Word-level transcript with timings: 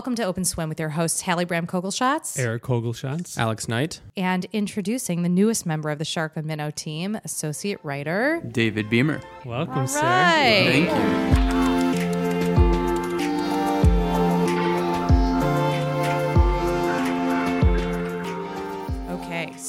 Welcome 0.00 0.14
to 0.14 0.24
Open 0.24 0.46
Swim 0.46 0.70
with 0.70 0.80
your 0.80 0.88
hosts, 0.88 1.20
Hallie 1.20 1.44
Bram 1.44 1.66
Kogelschatz. 1.66 2.38
Eric 2.38 2.62
Kogelschatz. 2.62 3.36
Alex 3.36 3.68
Knight. 3.68 4.00
And 4.16 4.46
introducing 4.50 5.22
the 5.22 5.28
newest 5.28 5.66
member 5.66 5.90
of 5.90 5.98
the 5.98 6.06
Shark 6.06 6.38
and 6.38 6.46
Minnow 6.46 6.70
team, 6.70 7.20
associate 7.22 7.80
writer 7.82 8.40
David 8.50 8.88
Beamer. 8.88 9.20
Welcome, 9.44 9.80
All 9.80 9.86
sir. 9.86 10.00
Thank 10.00 10.88
you. 11.66 11.69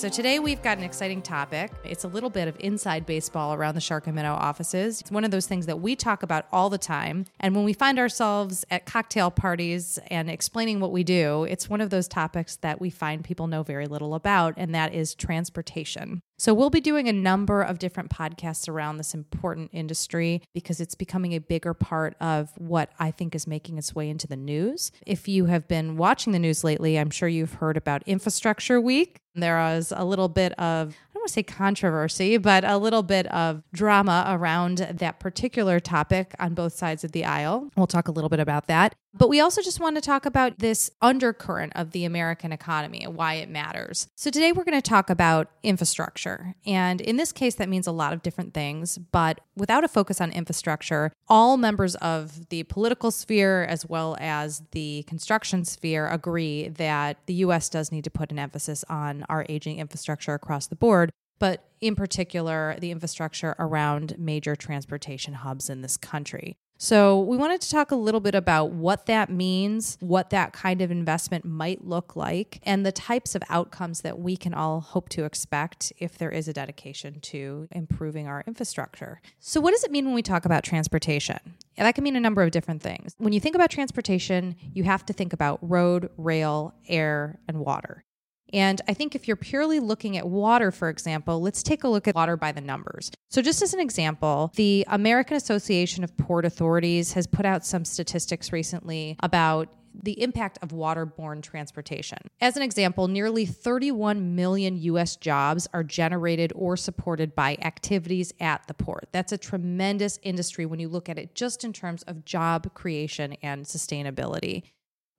So 0.01 0.09
today 0.09 0.39
we've 0.39 0.63
got 0.63 0.79
an 0.79 0.83
exciting 0.83 1.21
topic. 1.21 1.71
It's 1.83 2.05
a 2.05 2.07
little 2.07 2.31
bit 2.31 2.47
of 2.47 2.55
inside 2.59 3.05
baseball 3.05 3.53
around 3.53 3.75
the 3.75 3.81
Shark 3.81 4.07
and 4.07 4.15
Minnow 4.15 4.33
offices. 4.33 4.99
It's 4.99 5.11
one 5.11 5.23
of 5.23 5.29
those 5.29 5.45
things 5.45 5.67
that 5.67 5.79
we 5.79 5.95
talk 5.95 6.23
about 6.23 6.47
all 6.51 6.71
the 6.71 6.79
time. 6.79 7.27
And 7.39 7.55
when 7.55 7.65
we 7.65 7.73
find 7.73 7.99
ourselves 7.99 8.65
at 8.71 8.87
cocktail 8.87 9.29
parties 9.29 9.99
and 10.07 10.27
explaining 10.27 10.79
what 10.79 10.91
we 10.91 11.03
do, 11.03 11.43
it's 11.43 11.69
one 11.69 11.81
of 11.81 11.91
those 11.91 12.07
topics 12.07 12.55
that 12.55 12.81
we 12.81 12.89
find 12.89 13.23
people 13.23 13.45
know 13.45 13.61
very 13.61 13.85
little 13.85 14.15
about, 14.15 14.55
and 14.57 14.73
that 14.73 14.91
is 14.91 15.13
transportation. 15.13 16.23
So 16.41 16.55
we'll 16.55 16.71
be 16.71 16.81
doing 16.81 17.07
a 17.07 17.13
number 17.13 17.61
of 17.61 17.77
different 17.77 18.09
podcasts 18.09 18.67
around 18.67 18.97
this 18.97 19.13
important 19.13 19.69
industry 19.73 20.41
because 20.55 20.81
it's 20.81 20.95
becoming 20.95 21.33
a 21.33 21.37
bigger 21.37 21.75
part 21.75 22.15
of 22.19 22.49
what 22.57 22.89
I 22.97 23.11
think 23.11 23.35
is 23.35 23.45
making 23.45 23.77
its 23.77 23.93
way 23.93 24.09
into 24.09 24.25
the 24.25 24.35
news. 24.35 24.91
If 25.05 25.27
you 25.27 25.45
have 25.45 25.67
been 25.67 25.97
watching 25.97 26.33
the 26.33 26.39
news 26.39 26.63
lately, 26.63 26.97
I'm 26.97 27.11
sure 27.11 27.29
you've 27.29 27.53
heard 27.53 27.77
about 27.77 28.01
Infrastructure 28.07 28.81
Week. 28.81 29.19
There 29.35 29.57
was 29.57 29.93
a 29.95 30.03
little 30.03 30.29
bit 30.29 30.53
of, 30.53 30.89
I 30.89 31.13
don't 31.13 31.21
want 31.21 31.27
to 31.27 31.33
say 31.33 31.43
controversy, 31.43 32.37
but 32.37 32.63
a 32.63 32.79
little 32.79 33.03
bit 33.03 33.27
of 33.27 33.61
drama 33.71 34.25
around 34.27 34.79
that 34.79 35.19
particular 35.19 35.79
topic 35.79 36.33
on 36.39 36.55
both 36.55 36.73
sides 36.73 37.03
of 37.03 37.11
the 37.11 37.23
aisle. 37.23 37.69
We'll 37.77 37.85
talk 37.85 38.07
a 38.07 38.11
little 38.11 38.31
bit 38.31 38.39
about 38.39 38.65
that. 38.65 38.95
But 39.13 39.27
we 39.27 39.41
also 39.41 39.61
just 39.61 39.79
want 39.79 39.97
to 39.97 40.01
talk 40.01 40.25
about 40.25 40.59
this 40.59 40.89
undercurrent 41.01 41.73
of 41.75 41.91
the 41.91 42.05
American 42.05 42.53
economy 42.53 43.03
and 43.03 43.15
why 43.15 43.35
it 43.35 43.49
matters. 43.49 44.07
So 44.15 44.29
today 44.29 44.53
we're 44.53 44.63
going 44.63 44.81
to 44.81 44.89
talk 44.89 45.09
about 45.09 45.49
infrastructure. 45.63 46.55
And 46.65 47.01
in 47.01 47.17
this 47.17 47.33
case, 47.33 47.55
that 47.55 47.67
means 47.67 47.87
a 47.87 47.91
lot 47.91 48.13
of 48.13 48.21
different 48.21 48.53
things. 48.53 48.97
But 48.97 49.41
without 49.55 49.83
a 49.83 49.89
focus 49.89 50.21
on 50.21 50.31
infrastructure, 50.31 51.11
all 51.27 51.57
members 51.57 51.95
of 51.95 52.47
the 52.49 52.63
political 52.63 53.11
sphere 53.11 53.65
as 53.65 53.85
well 53.85 54.15
as 54.19 54.63
the 54.71 55.03
construction 55.03 55.65
sphere 55.65 56.07
agree 56.07 56.69
that 56.69 57.17
the 57.25 57.33
US 57.35 57.67
does 57.67 57.91
need 57.91 58.05
to 58.05 58.11
put 58.11 58.31
an 58.31 58.39
emphasis 58.39 58.85
on 58.89 59.25
our 59.27 59.45
aging 59.49 59.79
infrastructure 59.79 60.33
across 60.33 60.67
the 60.67 60.75
board 60.75 61.11
but 61.41 61.63
in 61.81 61.95
particular, 61.95 62.75
the 62.79 62.91
infrastructure 62.91 63.55
around 63.57 64.13
major 64.19 64.55
transportation 64.55 65.33
hubs 65.33 65.71
in 65.71 65.81
this 65.81 65.97
country. 65.97 66.55
So, 66.83 67.19
we 67.19 67.37
wanted 67.37 67.61
to 67.61 67.69
talk 67.69 67.91
a 67.91 67.95
little 67.95 68.19
bit 68.19 68.33
about 68.33 68.71
what 68.71 69.05
that 69.05 69.29
means, 69.29 69.99
what 69.99 70.31
that 70.31 70.51
kind 70.51 70.81
of 70.81 70.89
investment 70.89 71.45
might 71.45 71.85
look 71.85 72.15
like, 72.15 72.59
and 72.63 72.83
the 72.83 72.91
types 72.91 73.35
of 73.35 73.43
outcomes 73.49 74.01
that 74.01 74.17
we 74.17 74.35
can 74.35 74.55
all 74.55 74.81
hope 74.81 75.07
to 75.09 75.23
expect 75.23 75.93
if 75.99 76.17
there 76.17 76.31
is 76.31 76.47
a 76.47 76.53
dedication 76.53 77.19
to 77.19 77.67
improving 77.69 78.27
our 78.27 78.43
infrastructure. 78.47 79.21
So, 79.37 79.61
what 79.61 79.73
does 79.73 79.83
it 79.83 79.91
mean 79.91 80.05
when 80.05 80.15
we 80.15 80.23
talk 80.23 80.43
about 80.43 80.63
transportation? 80.63 81.37
And 81.77 81.85
that 81.85 81.93
can 81.93 82.03
mean 82.03 82.15
a 82.15 82.19
number 82.19 82.41
of 82.41 82.49
different 82.49 82.81
things. 82.81 83.13
When 83.19 83.31
you 83.31 83.39
think 83.39 83.53
about 83.53 83.69
transportation, 83.69 84.55
you 84.73 84.83
have 84.83 85.05
to 85.05 85.13
think 85.13 85.33
about 85.33 85.59
road, 85.61 86.09
rail, 86.17 86.73
air, 86.87 87.37
and 87.47 87.59
water. 87.59 88.05
And 88.53 88.81
I 88.87 88.93
think 88.93 89.15
if 89.15 89.27
you're 89.27 89.37
purely 89.37 89.79
looking 89.79 90.17
at 90.17 90.27
water, 90.27 90.71
for 90.71 90.89
example, 90.89 91.41
let's 91.41 91.63
take 91.63 91.83
a 91.83 91.87
look 91.87 92.07
at 92.07 92.15
water 92.15 92.37
by 92.37 92.51
the 92.51 92.61
numbers. 92.61 93.11
So, 93.29 93.41
just 93.41 93.61
as 93.61 93.73
an 93.73 93.79
example, 93.79 94.51
the 94.55 94.85
American 94.89 95.37
Association 95.37 96.03
of 96.03 96.15
Port 96.17 96.45
Authorities 96.45 97.13
has 97.13 97.27
put 97.27 97.45
out 97.45 97.65
some 97.65 97.85
statistics 97.85 98.51
recently 98.51 99.15
about 99.21 99.69
the 99.93 100.21
impact 100.21 100.57
of 100.61 100.69
waterborne 100.69 101.41
transportation. 101.41 102.17
As 102.39 102.55
an 102.55 102.63
example, 102.63 103.07
nearly 103.07 103.45
31 103.45 104.35
million 104.35 104.77
US 104.77 105.15
jobs 105.15 105.67
are 105.73 105.83
generated 105.83 106.51
or 106.55 106.77
supported 106.77 107.35
by 107.35 107.57
activities 107.61 108.33
at 108.39 108.65
the 108.67 108.73
port. 108.73 109.09
That's 109.11 109.31
a 109.31 109.37
tremendous 109.37 110.19
industry 110.23 110.65
when 110.65 110.79
you 110.79 110.87
look 110.87 111.09
at 111.09 111.17
it 111.17 111.35
just 111.35 111.63
in 111.63 111.73
terms 111.73 112.03
of 112.03 112.25
job 112.25 112.73
creation 112.73 113.33
and 113.41 113.65
sustainability 113.65 114.63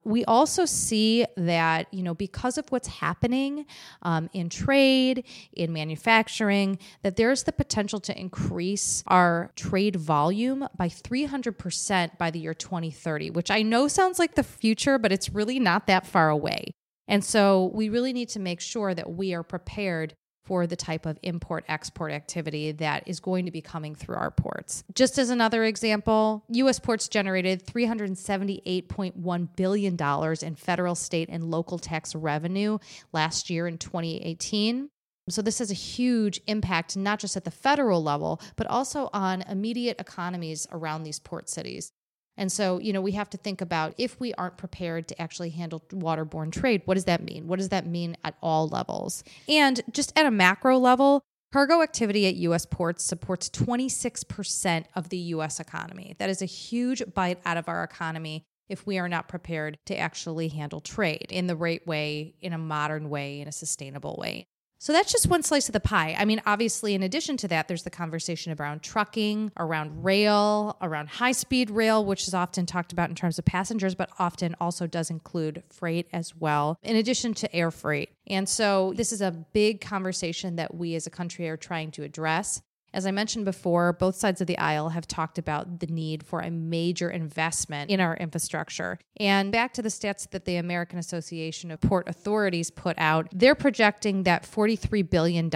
we 0.05 0.25
also 0.25 0.65
see 0.65 1.25
that 1.37 1.87
you 1.93 2.03
know 2.03 2.15
because 2.15 2.59
of 2.59 2.69
what's 2.71 2.89
happening 2.89 3.67
um, 4.03 4.29
in 4.33 4.49
trade 4.49 5.25
in 5.53 5.73
manufacturing 5.73 6.79
that 7.03 7.17
there's 7.17 7.45
the 7.45 7.53
potential 7.53 8.01
to 8.01 8.19
increase 8.19 9.05
our 9.07 9.51
trade 9.57 9.97
volume 9.97 10.67
by 10.77 10.89
300% 10.89 12.19
by 12.19 12.31
the 12.31 12.39
year 12.39 12.55
2030 12.55 13.31
which 13.31 13.51
i 13.51 13.63
know 13.63 13.89
sounds 13.89 14.19
like 14.19 14.35
the 14.35 14.43
future 14.43 14.99
but 14.99 15.13
it's 15.13 15.31
really 15.31 15.59
not 15.59 15.87
that 15.87 16.07
far 16.07 16.31
away. 16.31 16.73
And 17.09 17.25
so 17.25 17.71
we 17.75 17.89
really 17.89 18.13
need 18.13 18.29
to 18.31 18.41
make 18.41 18.61
sure 18.61 18.95
that 18.95 19.11
we 19.11 19.35
are 19.35 19.43
prepared 19.43 20.15
for 20.53 20.67
the 20.67 20.77
type 20.77 21.07
of 21.07 21.19
import 21.23 21.65
export 21.67 22.13
activity 22.13 22.73
that 22.73 23.03
is 23.07 23.21
going 23.21 23.47
to 23.47 23.51
be 23.51 23.63
coming 23.63 23.95
through 23.95 24.17
our 24.17 24.31
ports. 24.31 24.85
Just 24.95 25.19
as 25.19 25.31
another 25.31 25.65
example, 25.65 26.45
US 26.51 26.79
ports 26.79 27.09
generated 27.09 27.65
$378.1 27.65 29.57
billion 29.57 29.97
in 30.43 30.55
federal, 30.55 30.95
state, 30.95 31.31
and 31.33 31.51
local 31.51 31.79
tax 31.79 32.15
revenue 32.15 32.77
last 33.15 33.49
year 33.49 33.67
in 33.67 33.79
2018. 33.79 34.91
So, 35.31 35.41
this 35.41 35.59
has 35.59 35.71
a 35.71 35.75
huge 35.75 36.43
impact, 36.47 36.99
not 36.99 37.19
just 37.19 37.35
at 37.35 37.45
the 37.45 37.51
federal 37.51 38.03
level, 38.03 38.39
but 38.57 38.67
also 38.67 39.09
on 39.15 39.41
immediate 39.41 39.99
economies 40.03 40.67
around 40.71 41.05
these 41.05 41.19
port 41.19 41.49
cities. 41.49 41.93
And 42.37 42.51
so, 42.51 42.79
you 42.79 42.93
know, 42.93 43.01
we 43.01 43.13
have 43.13 43.31
to 43.31 43.37
think 43.37 43.61
about 43.61 43.95
if 43.99 44.19
we 44.19 44.33
aren't 44.35 44.57
prepared 44.57 45.09
to 45.09 45.21
actually 45.21 45.51
handle 45.51 45.83
waterborne 45.91 46.51
trade, 46.51 46.83
what 46.87 46.95
does 46.95 47.05
that 47.05 47.23
mean? 47.23 47.47
What 47.47 47.59
does 47.59 47.69
that 47.71 47.87
mean 47.87 48.17
at 48.25 48.37
all 48.43 48.69
levels? 48.69 49.23
And 49.49 49.81
just 49.93 50.13
at 50.19 50.27
a 50.27 50.31
macro 50.31 50.79
level, 50.79 51.23
cargo 51.53 51.83
activity 51.83 52.27
at 52.27 52.37
US 52.37 52.65
ports 52.65 53.05
supports 53.05 53.51
26% 53.51 54.85
of 54.95 55.11
the 55.11 55.19
US 55.19 55.61
economy. 55.61 56.17
That 56.19 56.31
is 56.31 56.41
a 56.41 56.47
huge 56.47 57.03
bite 57.15 57.41
out 57.45 57.59
of 57.59 57.69
our 57.69 57.85
economy 57.85 58.45
if 58.69 58.87
we 58.87 58.99
are 58.99 59.09
not 59.09 59.29
prepared 59.29 59.79
to 59.87 59.99
actually 59.99 60.49
handle 60.49 60.81
trade 60.81 61.27
in 61.29 61.47
the 61.47 61.57
right 61.57 61.87
way, 61.87 62.35
in 62.41 62.55
a 62.55 62.59
modern 62.59 63.11
way, 63.11 63.41
in 63.41 63.49
a 63.49 63.53
sustainable 63.53 64.17
way. 64.19 64.47
So 64.83 64.93
that's 64.93 65.13
just 65.13 65.29
one 65.29 65.45
slice 65.45 65.69
of 65.69 65.75
the 65.75 65.79
pie. 65.79 66.17
I 66.19 66.25
mean, 66.25 66.43
obviously, 66.45 66.97
in 66.97 67.05
addition 67.05 67.37
to 67.37 67.47
that, 67.47 67.69
there's 67.69 67.85
the 67.85 67.89
conversation 67.89 68.53
around 68.59 68.83
trucking, 68.83 69.53
around 69.57 70.03
rail, 70.03 70.77
around 70.83 71.09
high 71.09 71.31
speed 71.31 71.71
rail, 71.71 72.05
which 72.05 72.27
is 72.27 72.35
often 72.35 72.67
talked 72.67 72.93
about 72.93 73.09
in 73.09 73.15
terms 73.15 73.39
of 73.39 73.45
passengers, 73.45 73.95
but 73.95 74.11
often 74.19 74.57
also 74.61 74.89
does 74.89 75.09
include 75.09 75.63
freight 75.71 76.09
as 76.13 76.35
well, 76.35 76.81
in 76.83 76.97
addition 76.97 77.33
to 77.35 77.55
air 77.55 77.71
freight. 77.71 78.11
And 78.27 78.49
so 78.49 78.93
this 78.97 79.13
is 79.13 79.21
a 79.21 79.31
big 79.31 79.81
conversation 79.81 80.57
that 80.57 80.75
we 80.75 80.97
as 80.97 81.07
a 81.07 81.11
country 81.11 81.49
are 81.49 81.57
trying 81.57 81.93
to 81.93 82.03
address. 82.03 82.61
As 82.95 83.07
I 83.07 83.11
mentioned 83.11 83.47
before, 83.47 83.93
both 83.95 84.17
sides 84.17 84.41
of 84.41 84.47
the 84.47 84.59
aisle 84.59 84.91
have 84.91 85.09
talked 85.09 85.39
about 85.39 85.81
the 85.81 85.87
need 85.87 86.23
for 86.23 86.41
a 86.41 86.51
major 86.51 87.09
investment 87.11 87.91
in 87.91 88.01
our 88.01 88.17
infrastructure. 88.17 88.99
And 89.17 89.51
back 89.51 89.73
to 89.75 89.83
the 89.83 89.89
stats 89.89 90.29
that 90.31 90.45
the 90.45 90.57
American 90.57 90.99
Association 90.99 91.71
of 91.71 91.81
Port 91.81 92.07
Authorities 92.09 92.71
put 92.71 92.99
out, 92.99 93.29
they're 93.33 93.55
projecting 93.55 94.25
that 94.25 94.43
$43 94.43 95.09
billion 95.09 95.51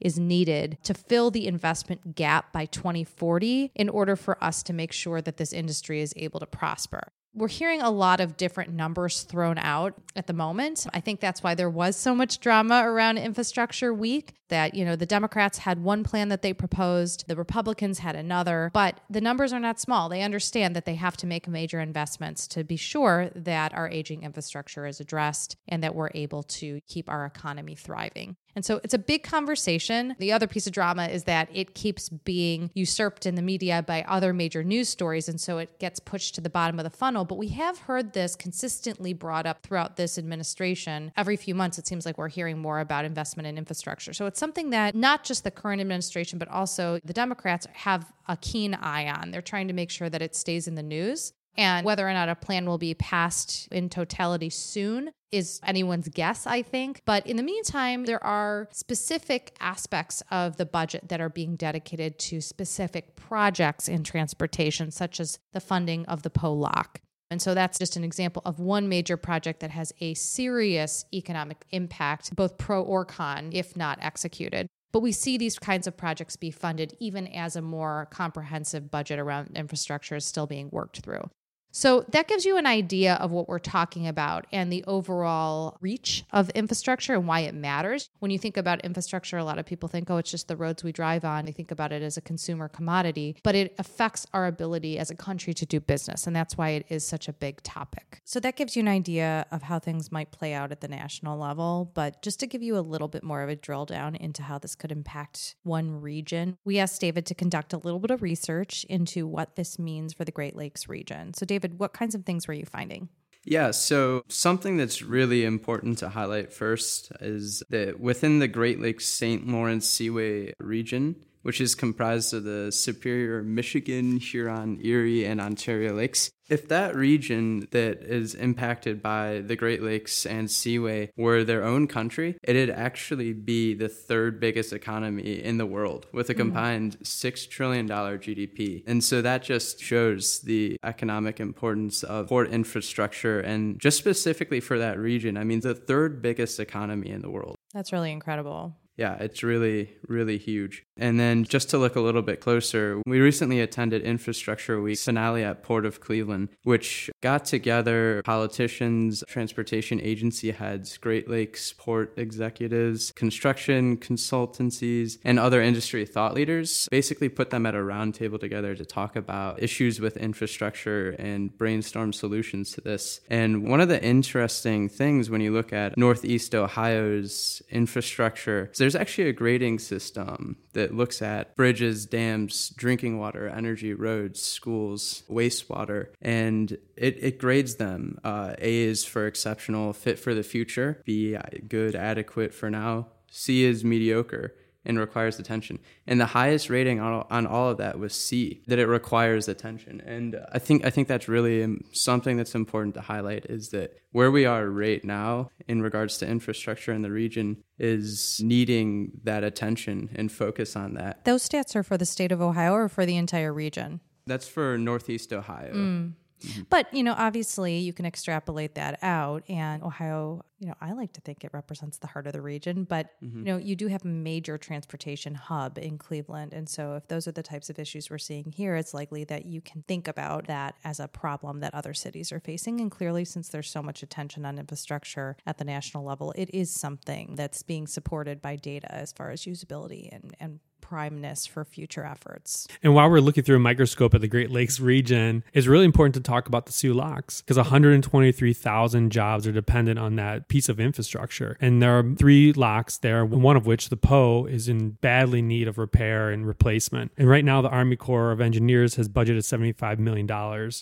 is 0.00 0.18
needed 0.18 0.78
to 0.82 0.94
fill 0.94 1.30
the 1.30 1.46
investment 1.46 2.16
gap 2.16 2.52
by 2.52 2.66
2040 2.66 3.70
in 3.74 3.88
order 3.88 4.16
for 4.16 4.42
us 4.42 4.62
to 4.64 4.72
make 4.72 4.92
sure 4.92 5.20
that 5.20 5.36
this 5.36 5.52
industry 5.52 6.00
is 6.00 6.12
able 6.16 6.40
to 6.40 6.46
prosper 6.46 7.12
we're 7.36 7.48
hearing 7.48 7.82
a 7.82 7.90
lot 7.90 8.20
of 8.20 8.36
different 8.36 8.72
numbers 8.72 9.22
thrown 9.22 9.58
out 9.58 9.94
at 10.16 10.26
the 10.26 10.32
moment. 10.32 10.86
I 10.92 11.00
think 11.00 11.20
that's 11.20 11.42
why 11.42 11.54
there 11.54 11.68
was 11.68 11.94
so 11.94 12.14
much 12.14 12.40
drama 12.40 12.82
around 12.84 13.18
infrastructure 13.18 13.92
week 13.92 14.32
that, 14.48 14.74
you 14.74 14.84
know, 14.84 14.96
the 14.96 15.06
Democrats 15.06 15.58
had 15.58 15.82
one 15.82 16.02
plan 16.02 16.30
that 16.30 16.40
they 16.40 16.54
proposed, 16.54 17.28
the 17.28 17.36
Republicans 17.36 17.98
had 17.98 18.16
another, 18.16 18.70
but 18.72 19.00
the 19.10 19.20
numbers 19.20 19.52
are 19.52 19.60
not 19.60 19.78
small. 19.78 20.08
They 20.08 20.22
understand 20.22 20.74
that 20.74 20.86
they 20.86 20.94
have 20.94 21.16
to 21.18 21.26
make 21.26 21.46
major 21.46 21.80
investments 21.80 22.46
to 22.48 22.64
be 22.64 22.76
sure 22.76 23.30
that 23.34 23.74
our 23.74 23.88
aging 23.88 24.22
infrastructure 24.22 24.86
is 24.86 25.00
addressed 25.00 25.56
and 25.68 25.82
that 25.82 25.94
we're 25.94 26.10
able 26.14 26.42
to 26.44 26.80
keep 26.86 27.08
our 27.10 27.26
economy 27.26 27.74
thriving. 27.74 28.36
And 28.56 28.64
so 28.64 28.80
it's 28.82 28.94
a 28.94 28.98
big 28.98 29.22
conversation. 29.22 30.16
The 30.18 30.32
other 30.32 30.46
piece 30.46 30.66
of 30.66 30.72
drama 30.72 31.06
is 31.06 31.24
that 31.24 31.48
it 31.52 31.74
keeps 31.74 32.08
being 32.08 32.70
usurped 32.74 33.26
in 33.26 33.34
the 33.34 33.42
media 33.42 33.84
by 33.86 34.02
other 34.08 34.32
major 34.32 34.64
news 34.64 34.88
stories. 34.88 35.28
And 35.28 35.38
so 35.38 35.58
it 35.58 35.78
gets 35.78 36.00
pushed 36.00 36.34
to 36.36 36.40
the 36.40 36.48
bottom 36.48 36.80
of 36.80 36.84
the 36.84 36.90
funnel. 36.90 37.26
But 37.26 37.36
we 37.36 37.48
have 37.48 37.80
heard 37.80 38.14
this 38.14 38.34
consistently 38.34 39.12
brought 39.12 39.44
up 39.46 39.62
throughout 39.62 39.96
this 39.96 40.16
administration. 40.16 41.12
Every 41.18 41.36
few 41.36 41.54
months, 41.54 41.78
it 41.78 41.86
seems 41.86 42.06
like 42.06 42.16
we're 42.16 42.28
hearing 42.28 42.58
more 42.58 42.80
about 42.80 43.04
investment 43.04 43.46
in 43.46 43.58
infrastructure. 43.58 44.14
So 44.14 44.24
it's 44.24 44.40
something 44.40 44.70
that 44.70 44.94
not 44.94 45.22
just 45.22 45.44
the 45.44 45.50
current 45.50 45.82
administration, 45.82 46.38
but 46.38 46.48
also 46.48 46.98
the 47.04 47.12
Democrats 47.12 47.66
have 47.74 48.10
a 48.26 48.38
keen 48.38 48.72
eye 48.72 49.06
on. 49.10 49.32
They're 49.32 49.42
trying 49.42 49.68
to 49.68 49.74
make 49.74 49.90
sure 49.90 50.08
that 50.08 50.22
it 50.22 50.34
stays 50.34 50.66
in 50.66 50.76
the 50.76 50.82
news. 50.82 51.34
And 51.56 51.84
whether 51.86 52.06
or 52.08 52.12
not 52.12 52.28
a 52.28 52.34
plan 52.34 52.66
will 52.66 52.78
be 52.78 52.94
passed 52.94 53.68
in 53.72 53.88
totality 53.88 54.50
soon 54.50 55.10
is 55.32 55.60
anyone's 55.64 56.08
guess, 56.08 56.46
I 56.46 56.62
think. 56.62 57.02
But 57.04 57.26
in 57.26 57.36
the 57.36 57.42
meantime, 57.42 58.04
there 58.04 58.22
are 58.22 58.68
specific 58.72 59.56
aspects 59.60 60.22
of 60.30 60.56
the 60.56 60.66
budget 60.66 61.08
that 61.08 61.20
are 61.20 61.28
being 61.28 61.56
dedicated 61.56 62.18
to 62.20 62.40
specific 62.40 63.16
projects 63.16 63.88
in 63.88 64.04
transportation, 64.04 64.90
such 64.90 65.18
as 65.18 65.38
the 65.52 65.60
funding 65.60 66.06
of 66.06 66.22
the 66.22 66.30
Poe 66.30 66.52
Lock. 66.52 67.00
And 67.30 67.42
so 67.42 67.54
that's 67.54 67.78
just 67.78 67.96
an 67.96 68.04
example 68.04 68.42
of 68.44 68.60
one 68.60 68.88
major 68.88 69.16
project 69.16 69.60
that 69.60 69.70
has 69.70 69.92
a 70.00 70.14
serious 70.14 71.04
economic 71.12 71.64
impact, 71.70 72.34
both 72.36 72.56
pro 72.56 72.82
or 72.82 73.04
con, 73.04 73.50
if 73.52 73.76
not 73.76 73.98
executed. 74.00 74.68
But 74.92 75.00
we 75.00 75.12
see 75.12 75.36
these 75.36 75.58
kinds 75.58 75.86
of 75.86 75.96
projects 75.96 76.36
be 76.36 76.50
funded 76.50 76.96
even 77.00 77.26
as 77.26 77.56
a 77.56 77.62
more 77.62 78.06
comprehensive 78.10 78.90
budget 78.90 79.18
around 79.18 79.56
infrastructure 79.56 80.14
is 80.14 80.24
still 80.24 80.46
being 80.46 80.68
worked 80.70 81.00
through. 81.00 81.28
So 81.76 82.06
that 82.08 82.26
gives 82.26 82.46
you 82.46 82.56
an 82.56 82.64
idea 82.64 83.16
of 83.16 83.32
what 83.32 83.50
we're 83.50 83.58
talking 83.58 84.06
about 84.06 84.46
and 84.50 84.72
the 84.72 84.82
overall 84.86 85.76
reach 85.82 86.24
of 86.32 86.48
infrastructure 86.50 87.12
and 87.12 87.28
why 87.28 87.40
it 87.40 87.54
matters. 87.54 88.08
When 88.20 88.30
you 88.30 88.38
think 88.38 88.56
about 88.56 88.80
infrastructure, 88.80 89.36
a 89.36 89.44
lot 89.44 89.58
of 89.58 89.66
people 89.66 89.86
think, 89.86 90.10
oh, 90.10 90.16
it's 90.16 90.30
just 90.30 90.48
the 90.48 90.56
roads 90.56 90.82
we 90.82 90.90
drive 90.90 91.22
on. 91.22 91.44
They 91.44 91.52
think 91.52 91.70
about 91.70 91.92
it 91.92 92.00
as 92.00 92.16
a 92.16 92.22
consumer 92.22 92.66
commodity, 92.70 93.36
but 93.42 93.54
it 93.54 93.74
affects 93.78 94.24
our 94.32 94.46
ability 94.46 94.98
as 94.98 95.10
a 95.10 95.14
country 95.14 95.52
to 95.52 95.66
do 95.66 95.78
business. 95.78 96.26
And 96.26 96.34
that's 96.34 96.56
why 96.56 96.70
it 96.70 96.86
is 96.88 97.06
such 97.06 97.28
a 97.28 97.32
big 97.34 97.62
topic. 97.62 98.22
So 98.24 98.40
that 98.40 98.56
gives 98.56 98.74
you 98.74 98.80
an 98.80 98.88
idea 98.88 99.44
of 99.52 99.60
how 99.60 99.78
things 99.78 100.10
might 100.10 100.30
play 100.30 100.54
out 100.54 100.72
at 100.72 100.80
the 100.80 100.88
national 100.88 101.38
level. 101.38 101.90
But 101.92 102.22
just 102.22 102.40
to 102.40 102.46
give 102.46 102.62
you 102.62 102.78
a 102.78 102.80
little 102.80 103.08
bit 103.08 103.22
more 103.22 103.42
of 103.42 103.50
a 103.50 103.56
drill 103.56 103.84
down 103.84 104.16
into 104.16 104.42
how 104.42 104.58
this 104.58 104.74
could 104.74 104.92
impact 104.92 105.56
one 105.62 106.00
region, 106.00 106.56
we 106.64 106.78
asked 106.78 107.02
David 107.02 107.26
to 107.26 107.34
conduct 107.34 107.74
a 107.74 107.78
little 107.78 108.00
bit 108.00 108.10
of 108.10 108.22
research 108.22 108.86
into 108.88 109.26
what 109.26 109.56
this 109.56 109.78
means 109.78 110.14
for 110.14 110.24
the 110.24 110.32
Great 110.32 110.56
Lakes 110.56 110.88
region. 110.88 111.34
So, 111.34 111.44
David, 111.44 111.65
David, 111.66 111.80
what 111.80 111.92
kinds 111.92 112.14
of 112.14 112.24
things 112.24 112.46
were 112.46 112.54
you 112.54 112.64
finding? 112.64 113.08
Yeah, 113.44 113.70
so 113.70 114.24
something 114.28 114.76
that's 114.76 115.02
really 115.02 115.44
important 115.44 115.98
to 115.98 116.08
highlight 116.08 116.52
first 116.52 117.12
is 117.20 117.62
that 117.70 118.00
within 118.00 118.40
the 118.40 118.48
Great 118.48 118.80
Lakes 118.80 119.06
St. 119.06 119.46
Lawrence 119.46 119.88
Seaway 119.88 120.54
region, 120.58 121.16
which 121.46 121.60
is 121.60 121.76
comprised 121.76 122.34
of 122.34 122.42
the 122.42 122.72
Superior, 122.72 123.40
Michigan, 123.40 124.16
Huron, 124.16 124.80
Erie, 124.82 125.24
and 125.24 125.40
Ontario 125.40 125.94
Lakes. 125.94 126.32
If 126.48 126.66
that 126.68 126.96
region 126.96 127.68
that 127.70 128.02
is 128.02 128.34
impacted 128.34 129.00
by 129.00 129.42
the 129.46 129.54
Great 129.54 129.80
Lakes 129.80 130.26
and 130.26 130.50
Seaway 130.50 131.12
were 131.16 131.44
their 131.44 131.62
own 131.62 131.86
country, 131.86 132.36
it'd 132.42 132.70
actually 132.70 133.32
be 133.32 133.74
the 133.74 133.88
third 133.88 134.40
biggest 134.40 134.72
economy 134.72 135.40
in 135.40 135.56
the 135.58 135.66
world 135.66 136.08
with 136.12 136.30
a 136.30 136.32
mm-hmm. 136.32 136.40
combined 136.40 136.98
$6 137.04 137.48
trillion 137.48 137.86
GDP. 137.86 138.82
And 138.84 139.04
so 139.04 139.22
that 139.22 139.44
just 139.44 139.80
shows 139.80 140.40
the 140.40 140.76
economic 140.82 141.38
importance 141.38 142.02
of 142.02 142.26
port 142.26 142.50
infrastructure 142.50 143.38
and 143.38 143.80
just 143.80 143.98
specifically 143.98 144.58
for 144.58 144.80
that 144.80 144.98
region. 144.98 145.36
I 145.36 145.44
mean, 145.44 145.60
the 145.60 145.76
third 145.76 146.20
biggest 146.20 146.58
economy 146.58 147.10
in 147.10 147.22
the 147.22 147.30
world. 147.30 147.54
That's 147.72 147.92
really 147.92 148.10
incredible 148.10 148.74
yeah, 148.96 149.16
it's 149.16 149.42
really, 149.42 149.90
really 150.08 150.38
huge. 150.38 150.84
And 150.96 151.20
then 151.20 151.44
just 151.44 151.68
to 151.70 151.78
look 151.78 151.96
a 151.96 152.00
little 152.00 152.22
bit 152.22 152.40
closer, 152.40 153.02
we 153.06 153.20
recently 153.20 153.60
attended 153.60 154.02
Infrastructure 154.02 154.80
Week 154.80 154.98
finale 154.98 155.44
at 155.44 155.62
Port 155.62 155.84
of 155.84 156.00
Cleveland, 156.00 156.48
which 156.62 157.10
got 157.22 157.44
together 157.44 158.22
politicians, 158.24 159.22
transportation 159.28 160.00
agency 160.00 160.50
heads, 160.52 160.96
Great 160.96 161.28
Lakes 161.28 161.74
port 161.74 162.14
executives, 162.16 163.12
construction 163.12 163.98
consultancies, 163.98 165.18
and 165.24 165.38
other 165.38 165.60
industry 165.60 166.06
thought 166.06 166.34
leaders. 166.34 166.88
Basically, 166.90 167.28
put 167.28 167.50
them 167.50 167.66
at 167.66 167.74
a 167.74 167.78
roundtable 167.78 168.40
together 168.40 168.74
to 168.74 168.84
talk 168.84 169.16
about 169.16 169.62
issues 169.62 170.00
with 170.00 170.16
infrastructure 170.16 171.10
and 171.18 171.56
brainstorm 171.58 172.14
solutions 172.14 172.72
to 172.72 172.80
this. 172.80 173.20
And 173.28 173.68
one 173.68 173.80
of 173.80 173.88
the 173.88 174.02
interesting 174.02 174.88
things 174.88 175.28
when 175.28 175.42
you 175.42 175.52
look 175.52 175.72
at 175.72 175.98
Northeast 175.98 176.54
Ohio's 176.54 177.60
infrastructure, 177.70 178.70
there's 178.86 178.94
actually 178.94 179.28
a 179.28 179.32
grading 179.32 179.80
system 179.80 180.56
that 180.72 180.94
looks 180.94 181.20
at 181.20 181.56
bridges, 181.56 182.06
dams, 182.06 182.68
drinking 182.76 183.18
water, 183.18 183.48
energy, 183.48 183.92
roads, 183.92 184.40
schools, 184.40 185.24
wastewater, 185.28 186.06
and 186.22 186.78
it, 186.94 187.18
it 187.20 187.36
grades 187.36 187.74
them. 187.74 188.16
Uh, 188.22 188.54
a 188.60 188.76
is 188.76 189.04
for 189.04 189.26
exceptional, 189.26 189.92
fit 189.92 190.20
for 190.20 190.34
the 190.34 190.44
future, 190.44 191.02
B, 191.04 191.36
good, 191.66 191.96
adequate 191.96 192.54
for 192.54 192.70
now, 192.70 193.08
C 193.28 193.64
is 193.64 193.84
mediocre 193.84 194.54
and 194.86 194.98
requires 194.98 195.38
attention. 195.38 195.78
And 196.06 196.20
the 196.20 196.26
highest 196.26 196.70
rating 196.70 197.00
on, 197.00 197.26
on 197.28 197.46
all 197.46 197.70
of 197.70 197.78
that 197.78 197.98
was 197.98 198.14
C, 198.14 198.62
that 198.66 198.78
it 198.78 198.86
requires 198.86 199.48
attention. 199.48 200.00
And 200.06 200.40
I 200.52 200.58
think 200.58 200.86
I 200.86 200.90
think 200.90 201.08
that's 201.08 201.28
really 201.28 201.62
um, 201.62 201.82
something 201.92 202.36
that's 202.36 202.54
important 202.54 202.94
to 202.94 203.00
highlight 203.02 203.46
is 203.46 203.70
that 203.70 203.98
where 204.12 204.30
we 204.30 204.46
are 204.46 204.68
right 204.68 205.04
now 205.04 205.50
in 205.68 205.82
regards 205.82 206.18
to 206.18 206.26
infrastructure 206.26 206.92
in 206.92 207.02
the 207.02 207.10
region 207.10 207.58
is 207.78 208.40
needing 208.42 209.20
that 209.24 209.44
attention 209.44 210.08
and 210.14 210.32
focus 210.32 210.76
on 210.76 210.94
that. 210.94 211.24
Those 211.24 211.46
stats 211.46 211.76
are 211.76 211.82
for 211.82 211.98
the 211.98 212.06
state 212.06 212.32
of 212.32 212.40
Ohio 212.40 212.72
or 212.72 212.88
for 212.88 213.04
the 213.04 213.16
entire 213.16 213.52
region? 213.52 214.00
That's 214.26 214.48
for 214.48 214.78
Northeast 214.78 215.32
Ohio. 215.32 215.72
Mm. 215.74 216.12
Mm-hmm. 216.46 216.62
But, 216.70 216.92
you 216.92 217.02
know, 217.02 217.14
obviously 217.16 217.78
you 217.78 217.92
can 217.92 218.06
extrapolate 218.06 218.74
that 218.74 218.98
out. 219.02 219.42
And 219.48 219.82
Ohio, 219.82 220.44
you 220.58 220.68
know, 220.68 220.74
I 220.80 220.92
like 220.92 221.12
to 221.14 221.20
think 221.20 221.44
it 221.44 221.50
represents 221.52 221.98
the 221.98 222.06
heart 222.06 222.26
of 222.26 222.32
the 222.32 222.40
region, 222.40 222.84
but, 222.84 223.10
mm-hmm. 223.22 223.38
you 223.38 223.44
know, 223.44 223.56
you 223.56 223.76
do 223.76 223.88
have 223.88 224.04
a 224.04 224.08
major 224.08 224.56
transportation 224.56 225.34
hub 225.34 225.78
in 225.78 225.98
Cleveland. 225.98 226.52
And 226.52 226.68
so 226.68 226.94
if 226.94 227.08
those 227.08 227.28
are 227.28 227.32
the 227.32 227.42
types 227.42 227.68
of 227.68 227.78
issues 227.78 228.10
we're 228.10 228.18
seeing 228.18 228.52
here, 228.52 228.76
it's 228.76 228.94
likely 228.94 229.24
that 229.24 229.44
you 229.44 229.60
can 229.60 229.82
think 229.86 230.08
about 230.08 230.46
that 230.46 230.76
as 230.84 231.00
a 231.00 231.08
problem 231.08 231.60
that 231.60 231.74
other 231.74 231.94
cities 231.94 232.32
are 232.32 232.40
facing. 232.40 232.80
And 232.80 232.90
clearly, 232.90 233.24
since 233.24 233.48
there's 233.48 233.70
so 233.70 233.82
much 233.82 234.02
attention 234.02 234.46
on 234.46 234.58
infrastructure 234.58 235.36
at 235.46 235.58
the 235.58 235.64
national 235.64 236.04
level, 236.04 236.32
it 236.36 236.50
is 236.54 236.70
something 236.70 237.34
that's 237.36 237.62
being 237.62 237.86
supported 237.86 238.40
by 238.40 238.56
data 238.56 238.92
as 238.92 239.12
far 239.12 239.30
as 239.30 239.42
usability 239.44 240.08
and, 240.12 240.34
and 240.40 240.60
primeness 240.88 241.46
for 241.46 241.64
future 241.64 242.04
efforts. 242.04 242.68
And 242.80 242.94
while 242.94 243.10
we're 243.10 243.18
looking 243.18 243.42
through 243.42 243.56
a 243.56 243.60
microscope 243.60 244.14
at 244.14 244.20
the 244.20 244.28
Great 244.28 244.52
Lakes 244.52 244.78
region, 244.78 245.42
it's 245.52 245.66
really 245.66 245.84
important 245.84 246.14
to 246.14 246.20
talk 246.20 246.46
about 246.46 246.66
the 246.66 246.72
Soo 246.72 246.94
Locks 246.94 247.40
because 247.40 247.56
123,000 247.56 249.10
jobs 249.10 249.48
are 249.48 249.52
dependent 249.52 249.98
on 249.98 250.14
that 250.16 250.46
piece 250.46 250.68
of 250.68 250.78
infrastructure. 250.78 251.56
And 251.60 251.82
there 251.82 251.98
are 251.98 252.14
three 252.16 252.52
locks 252.52 252.98
there, 252.98 253.24
one 253.24 253.56
of 253.56 253.66
which, 253.66 253.88
the 253.88 253.96
Poe, 253.96 254.46
is 254.46 254.68
in 254.68 254.90
badly 254.90 255.42
need 255.42 255.66
of 255.66 255.76
repair 255.76 256.30
and 256.30 256.46
replacement. 256.46 257.10
And 257.16 257.28
right 257.28 257.44
now, 257.44 257.62
the 257.62 257.68
Army 257.68 257.96
Corps 257.96 258.30
of 258.30 258.40
Engineers 258.40 258.94
has 258.94 259.08
budgeted 259.08 259.38
$75 259.38 259.98
million 259.98 260.28